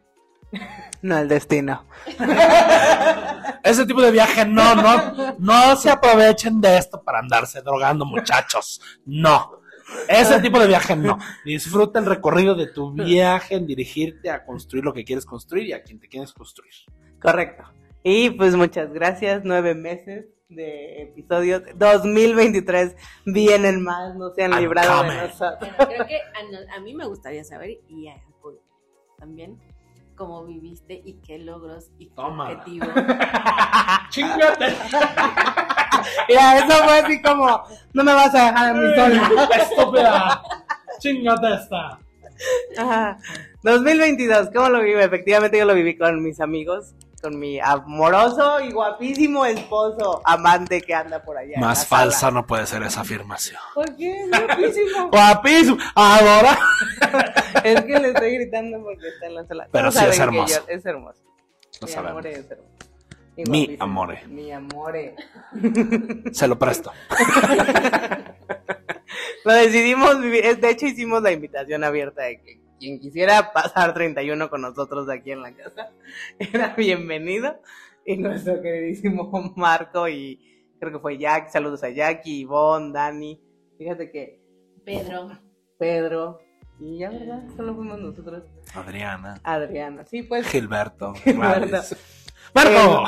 [1.01, 1.87] No el destino.
[3.65, 8.83] Ese tipo de viaje no, no, no se aprovechen de esto para andarse drogando, muchachos.
[9.07, 9.63] No.
[10.07, 11.19] Ese tipo de viaje no.
[11.43, 15.73] Disfruta el recorrido de tu viaje en dirigirte a construir lo que quieres construir y
[15.73, 16.75] a quien te quieres construir.
[17.19, 17.65] Correcto.
[18.03, 19.41] Y pues muchas gracias.
[19.43, 21.63] Nueve meses de episodios.
[21.75, 25.23] 2023 vienen más, no se han I'm librado de coming.
[25.23, 25.71] nosotros.
[25.77, 26.21] Bueno, creo que
[26.75, 28.59] a, mí me gustaría saber, y a Paul
[29.19, 29.59] también,
[30.17, 32.51] cómo viviste y qué logros y qué Toma.
[32.51, 32.89] objetivos.
[34.11, 34.67] ¡Chingate!
[36.29, 39.43] Ya, eso fue así como, no me vas a dejar a mí solo.
[39.55, 40.43] ¡Estúpida!
[40.99, 42.01] ¡Chingate esta!
[42.79, 43.19] Ajá.
[43.63, 45.01] 2022, ¿cómo lo viví?
[45.01, 50.95] Efectivamente yo lo viví con mis amigos, con mi amoroso y guapísimo esposo, amante que
[50.95, 51.59] anda por allá.
[51.59, 52.03] Más sala.
[52.03, 53.61] falsa no puede ser esa afirmación.
[53.75, 54.25] ¿Por qué?
[54.29, 55.09] Guapísimo.
[55.13, 55.77] Guapísimo.
[55.95, 56.59] Ahora.
[57.63, 59.69] es que le estoy gritando porque está en la sala.
[59.71, 60.55] Pero sí es hermoso.
[60.55, 61.21] yo- es hermoso.
[61.81, 62.11] Lo mi sabemos.
[62.13, 62.71] amore es hermoso.
[63.37, 64.27] Mi amore.
[64.27, 65.15] Mi amore.
[66.33, 66.93] Se lo presto.
[69.45, 70.45] Lo decidimos vivir.
[70.45, 75.09] es- De hecho, hicimos la invitación abierta de que quien quisiera pasar 31 con nosotros
[75.11, 75.93] aquí en la casa
[76.39, 77.61] era bienvenido.
[78.07, 80.41] y nuestro queridísimo Marco y
[80.81, 83.39] creo que fue Jack, saludos a Jackie, Ivonne, Dani,
[83.79, 84.41] fíjate que
[84.85, 85.29] Pedro.
[85.79, 86.41] Pedro
[86.79, 89.39] y ya verdad, solo fuimos nosotros, Adriana.
[89.45, 91.13] Adriana, sí pues Gilberto.
[91.25, 91.97] Gilberto.
[92.55, 93.05] ¡Marco!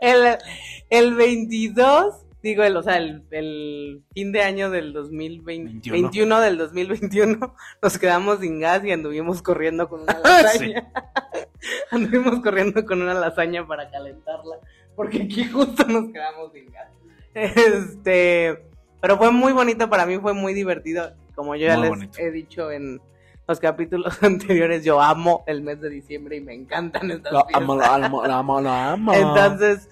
[0.00, 0.38] el,
[0.90, 5.92] el 22, digo, el, o sea, el, el fin de año del 2020, 21.
[6.10, 10.92] 21 del 2021, nos quedamos sin gas y anduvimos corriendo con una lasaña.
[11.90, 14.56] anduvimos corriendo con una lasaña para calentarla,
[14.94, 16.88] porque aquí justo nos quedamos sin gas.
[17.34, 18.62] Este,
[19.00, 21.12] pero fue muy bonito para mí, fue muy divertido.
[21.34, 22.18] Como yo ya Muy les bonito.
[22.20, 23.00] he dicho en
[23.48, 27.62] los capítulos anteriores, yo amo el mes de diciembre y me encantan estas Lo fiestas.
[27.62, 29.12] amo, lo amo, lo amo, lo amo.
[29.14, 29.88] Entonces,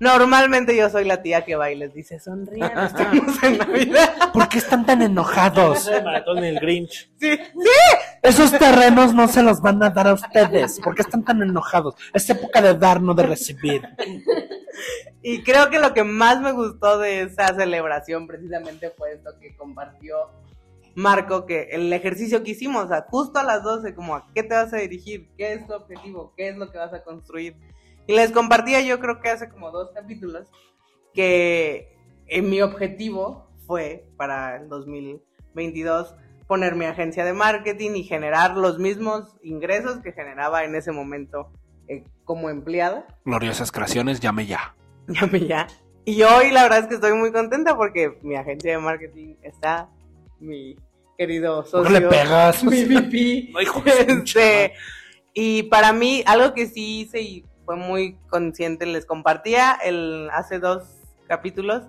[0.00, 4.10] normalmente yo soy la tía que va y les dice, sonrían, estamos en Navidad.
[4.32, 5.86] ¿Por qué están tan enojados?
[5.88, 7.10] El maratón del Grinch.
[7.18, 7.38] Sí,
[8.22, 10.80] Esos terrenos no se los van a dar a ustedes.
[10.80, 11.94] ¿Por qué están tan enojados?
[12.14, 13.82] Es época de dar, no de recibir.
[15.22, 19.56] Y creo que lo que más me gustó de esa celebración precisamente fue esto que
[19.56, 20.30] compartió
[20.94, 24.42] Marco, que el ejercicio que hicimos, o sea, justo a las 12, como a qué
[24.42, 27.56] te vas a dirigir, qué es tu objetivo, qué es lo que vas a construir.
[28.08, 30.48] Y les compartía yo creo que hace como dos capítulos
[31.12, 31.94] que
[32.26, 36.14] en mi objetivo fue para el 2022
[36.46, 41.52] poner mi agencia de marketing y generar los mismos ingresos que generaba en ese momento
[41.86, 43.06] eh, como empleada.
[43.26, 44.74] Gloriosas creaciones, llame ya.
[45.08, 45.66] Llame ya.
[46.06, 49.90] Y hoy la verdad es que estoy muy contenta porque mi agencia de marketing está,
[50.40, 50.76] mi
[51.18, 52.64] querido ¿Por socio, qué le pegas?
[52.64, 53.48] mi VP.
[53.52, 54.72] No, hijo de Este,
[55.34, 60.58] y para mí, algo que sí hice y fue muy consciente, les compartía el, hace
[60.58, 60.84] dos
[61.26, 61.82] capítulos,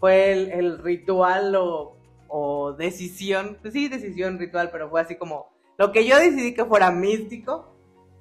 [0.00, 5.50] fue el, el ritual o, o decisión, pues sí, decisión ritual, pero fue así como
[5.76, 7.76] lo que yo decidí que fuera místico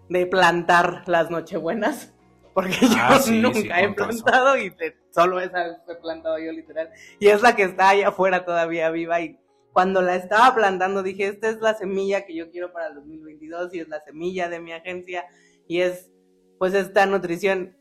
[0.10, 2.12] de plantar las nochebuenas.
[2.54, 3.96] Porque yo Ah, sí, nunca sí, he razón.
[3.96, 6.90] plantado y te- solo esa vez he plantado yo literal.
[7.18, 9.40] Y es la que está allá afuera todavía viva y
[9.72, 13.74] cuando la estaba plantando dije, esta es la semilla que yo quiero para el 2022
[13.74, 15.26] y es la semilla de mi agencia
[15.68, 16.12] y es
[16.58, 17.78] pues esta nutrición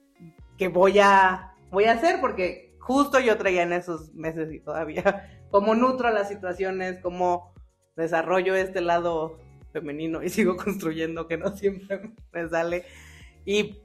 [0.59, 5.29] que voy a voy a hacer porque justo yo traía en esos meses y todavía
[5.51, 7.55] cómo nutro las situaciones, cómo
[7.97, 9.39] desarrollo este lado
[9.72, 12.85] femenino y sigo construyendo que no siempre me sale.
[13.45, 13.81] Y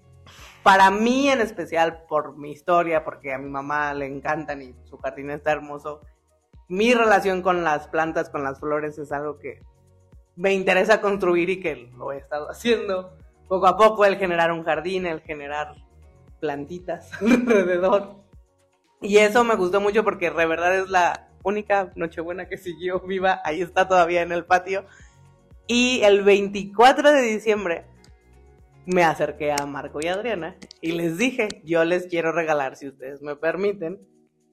[0.64, 4.98] para mí en especial por mi historia, porque a mi mamá le encantan y su
[4.98, 6.02] jardín está hermoso,
[6.68, 9.62] mi relación con las plantas, con las flores es algo que
[10.36, 13.18] me interesa construir y que lo he estado haciendo
[13.50, 15.76] poco a poco, el generar un jardín, el generar
[16.40, 18.16] plantitas alrededor.
[19.02, 23.42] Y eso me gustó mucho porque de verdad es la única Nochebuena que siguió viva,
[23.44, 24.86] ahí está todavía en el patio.
[25.68, 27.86] Y el 24 de diciembre
[28.86, 33.22] me acerqué a Marco y Adriana y les dije, yo les quiero regalar, si ustedes
[33.22, 34.00] me permiten,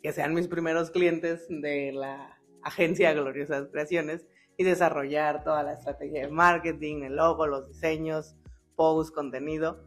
[0.02, 4.26] que sean mis primeros clientes de la agencia Gloriosas Creaciones
[4.56, 8.36] y desarrollar toda la estrategia de marketing, el logo, los diseños,
[8.76, 9.84] post, contenido.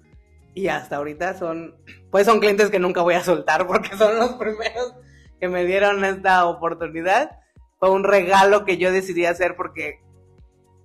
[0.53, 1.75] Y hasta ahorita son,
[2.11, 4.93] pues son clientes que nunca voy a soltar porque son los primeros
[5.39, 7.39] que me dieron esta oportunidad.
[7.79, 10.01] Fue un regalo que yo decidí hacer porque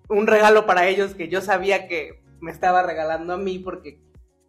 [0.09, 3.99] un regalo para ellos que yo sabía que me estaba regalando a mí porque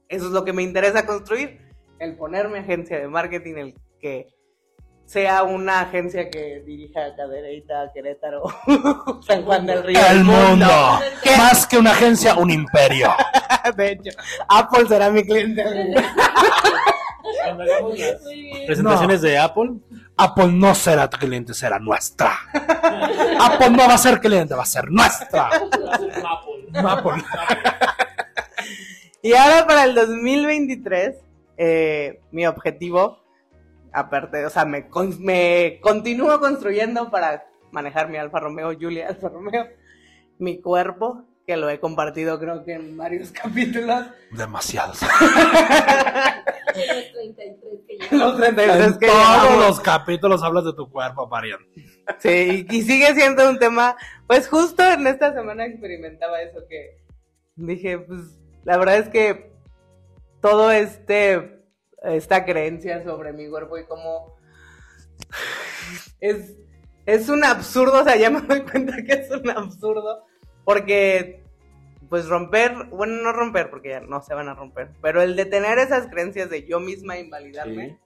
[0.10, 1.62] eso es lo que me interesa construir,
[1.99, 4.34] el poner mi agencia de marketing, el que
[5.06, 8.43] sea una agencia que dirija Cadereyta, Querétaro,
[9.28, 9.99] San Juan del Río.
[10.10, 10.68] El mundo.
[11.24, 11.38] ¿Qué?
[11.38, 13.14] Más que una agencia, un imperio.
[13.78, 14.12] De hecho,
[14.49, 15.64] Apple será mi cliente.
[17.43, 18.66] Cuando hagamos las Muy bien.
[18.66, 19.72] presentaciones de Apple,
[20.18, 22.38] Apple no será tu cliente, será nuestra.
[23.39, 25.47] Apple no va a ser cliente, va a ser nuestra.
[25.47, 26.70] Apple.
[26.74, 27.24] Apple.
[29.22, 31.16] Y ahora para el 2023,
[31.58, 33.24] eh, mi objetivo,
[33.95, 39.29] aparte, o sea, me, con- me continúo construyendo para manejar mi Alfa Romeo, Julia Alfa
[39.29, 39.65] Romeo,
[40.37, 44.05] mi cuerpo, que lo he compartido creo que en varios capítulos.
[44.31, 44.99] Demasiados.
[46.75, 48.17] Los 33 que ya.
[48.17, 51.59] Los 33 En que todos los capítulos hablas de tu cuerpo, Marian.
[52.19, 53.95] Sí, y sigue siendo un tema,
[54.27, 56.97] pues justo en esta semana experimentaba eso que
[57.55, 58.21] dije, pues
[58.63, 59.51] la verdad es que
[60.41, 61.55] todo este,
[62.06, 64.36] esta creencia sobre mi cuerpo y cómo
[66.20, 66.53] es,
[67.06, 70.26] es un absurdo, o sea, ya me doy cuenta que es un absurdo,
[70.64, 71.43] porque
[72.10, 75.45] pues romper, bueno, no romper, porque ya no se van a romper, pero el de
[75.45, 77.99] tener esas creencias de yo misma invalidarme,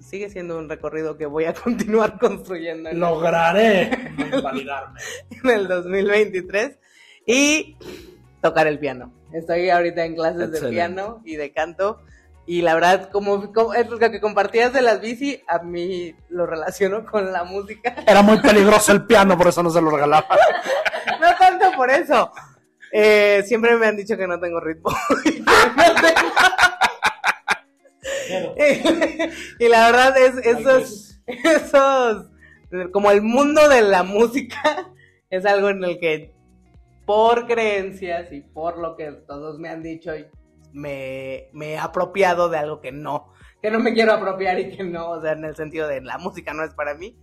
[0.00, 2.90] sigue siendo un recorrido que voy a continuar construyendo.
[2.90, 5.00] en- Lograré invalidarme.
[5.44, 6.78] en el 2023.
[7.26, 7.76] Y
[8.40, 9.12] tocar el piano.
[9.32, 12.00] Estoy ahorita en clases de piano y de canto.
[12.48, 16.46] Y la verdad, como, como es lo que compartías de las bici, a mí lo
[16.46, 17.94] relaciono con la música.
[18.06, 20.26] Era muy peligroso el piano, por eso no se lo regalaba.
[21.20, 22.32] No tanto por eso.
[22.90, 24.88] Eh, siempre me han dicho que no tengo ritmo.
[29.58, 32.30] y la verdad es esos, esos,
[32.92, 34.90] como el mundo de la música
[35.28, 36.32] es algo en el que
[37.04, 40.12] por creencias y por lo que todos me han dicho
[40.72, 44.84] me, me he apropiado de algo que no, que no me quiero apropiar y que
[44.84, 47.16] no, o sea, en el sentido de la música no es para mí.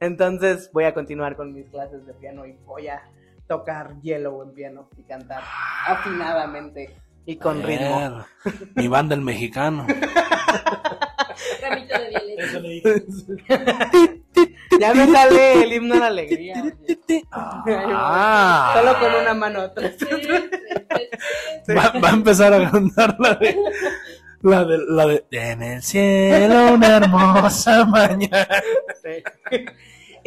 [0.00, 3.02] Entonces voy a continuar con mis clases de piano y voy a
[3.48, 5.42] tocar Yellow en piano y cantar
[5.86, 6.94] afinadamente
[7.24, 8.26] y con ritmo.
[8.44, 9.86] Ver, Mi banda el mexicano.
[11.62, 12.42] Ramito de violeta.
[12.44, 14.22] Eso le dije.
[14.80, 16.62] Ya me sale el himno la alegría.
[17.32, 18.74] Ah.
[18.76, 19.70] Solo con una mano.
[21.68, 23.56] Va, va a empezar a cantar la de.
[24.42, 25.24] La de, la de.
[25.30, 28.62] En el cielo, una hermosa mañana.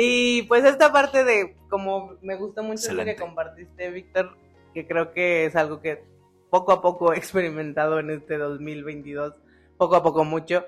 [0.01, 4.37] Y pues esta parte de, como me gustó mucho lo que compartiste, Víctor,
[4.73, 6.05] que creo que es algo que
[6.49, 9.33] poco a poco he experimentado en este 2022,
[9.77, 10.65] poco a poco mucho.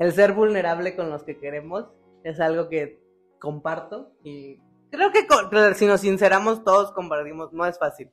[0.00, 1.86] El ser vulnerable con los que queremos
[2.24, 3.00] es algo que
[3.38, 4.58] comparto y
[4.90, 8.10] creo que co- si nos sinceramos todos compartimos, no es fácil.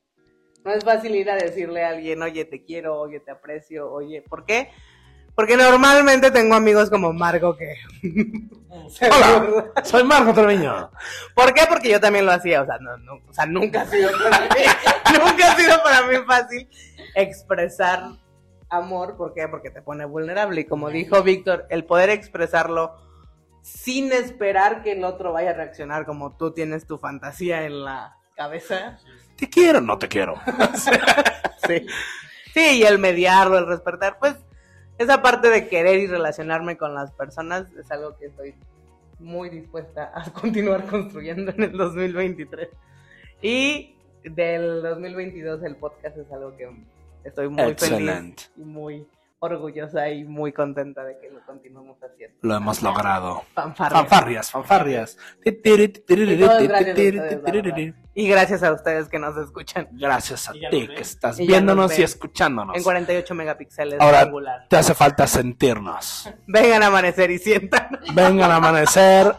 [0.64, 4.22] No es fácil ir a decirle a alguien, oye, te quiero, oye, te aprecio, oye,
[4.22, 4.70] ¿por qué?
[5.36, 7.76] Porque normalmente tengo amigos como Margo que...
[8.70, 10.90] Hola, soy Marco Treviño.
[11.36, 11.62] ¿Por qué?
[11.70, 14.40] Porque yo también lo hacía, o sea, no, no, o sea nunca ha sido para
[14.42, 14.48] mí,
[15.24, 16.68] nunca ha sido para mí fácil
[17.16, 18.04] expresar
[18.70, 19.48] amor, ¿por qué?
[19.48, 22.96] Porque te pone vulnerable y como dijo Víctor, el poder expresarlo
[23.62, 28.18] sin esperar que el otro vaya a reaccionar como tú tienes tu fantasía en la
[28.36, 29.00] cabeza.
[29.36, 30.36] Te quiero, no te quiero.
[31.68, 31.86] Sí.
[32.54, 34.36] Sí, y el mediarlo, el respetar, pues
[34.98, 38.56] esa parte de querer y relacionarme con las personas es algo que estoy
[39.20, 42.70] muy dispuesta a continuar construyendo en el 2023.
[43.42, 46.70] Y del 2022 el podcast es algo que
[47.24, 49.08] estoy muy feliz y muy
[49.40, 52.36] orgullosa y muy contenta de que lo continuemos haciendo.
[52.42, 53.44] Lo hemos logrado.
[53.54, 54.00] Fanfarrias.
[54.02, 55.18] Fanfarrias, fanfarrias.
[58.16, 62.04] Y gracias a ustedes que nos escuchan Gracias a ti que estás viéndonos nos y
[62.04, 62.76] escuchándonos.
[62.76, 64.66] en 48 megapíxeles Ahora- angular.
[64.70, 66.30] Te hace falta sentirnos.
[66.48, 68.00] Vengan a amanecer y sientan.
[68.16, 69.36] Vengan a amanecer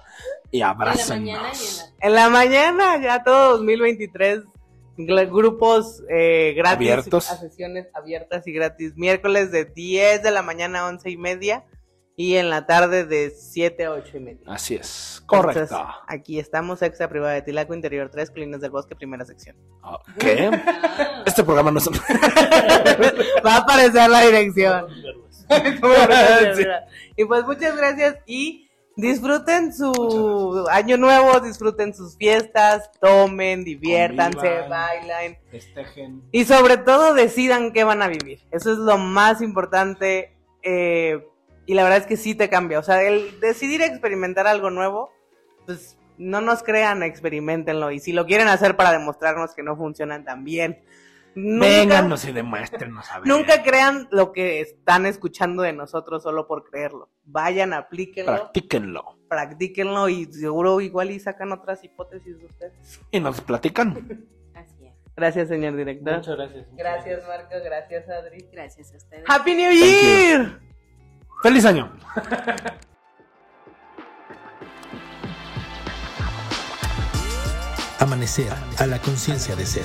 [0.50, 4.52] y En la mañana y en la mañana, ya todo 2023, gl-
[5.06, 7.30] grupos eh, gratis, Abiertos.
[7.30, 11.64] a sesiones abiertas y gratis, miércoles de 10 de la mañana a 11 y media
[12.16, 14.40] y en la tarde de 7 a 8 y media.
[14.46, 15.88] Así es, Entonces, correcto.
[16.08, 19.56] aquí estamos, extra privada de Tilaco, interior 3, Colinas del Bosque, primera sección.
[20.18, 20.50] ¿Qué?
[21.24, 21.88] Este programa no es...
[23.46, 24.86] Va a aparecer la dirección.
[26.56, 26.64] Sí.
[27.16, 28.67] Y pues muchas gracias y
[28.98, 34.68] disfruten su año nuevo, disfruten sus fiestas, tomen, diviértanse, Convivan.
[34.70, 35.38] bailen.
[35.50, 36.22] Festejen.
[36.32, 38.40] Y sobre todo decidan qué van a vivir.
[38.50, 40.34] Eso es lo más importante.
[40.62, 41.24] eh,
[41.66, 42.78] y la verdad es que sí te cambia.
[42.78, 45.10] O sea, el decidir experimentar algo nuevo,
[45.66, 47.90] pues no nos crean, experimentenlo.
[47.90, 50.82] Y si lo quieren hacer para demostrarnos que no funcionan tan bien,
[51.38, 53.28] nunca, Vénganos y demuéstrenos a ver.
[53.28, 57.10] nunca crean lo que están escuchando de nosotros solo por creerlo.
[57.24, 59.18] Vayan, aplíquenlo, Practíquenlo.
[59.28, 63.00] practíquenlo y seguro igual y sacan otras hipótesis de ustedes.
[63.10, 64.26] Y nos platican.
[64.54, 64.94] Así es.
[65.16, 66.16] Gracias, señor director.
[66.16, 66.66] Muchas gracias.
[66.68, 67.54] muchas Gracias, Marco.
[67.64, 68.48] Gracias, Adri.
[68.52, 69.24] Gracias a ustedes.
[69.28, 69.72] Happy New.
[69.72, 70.60] Year.
[71.42, 71.92] ¡Feliz año!
[78.00, 79.84] Amanecer a la conciencia de ser.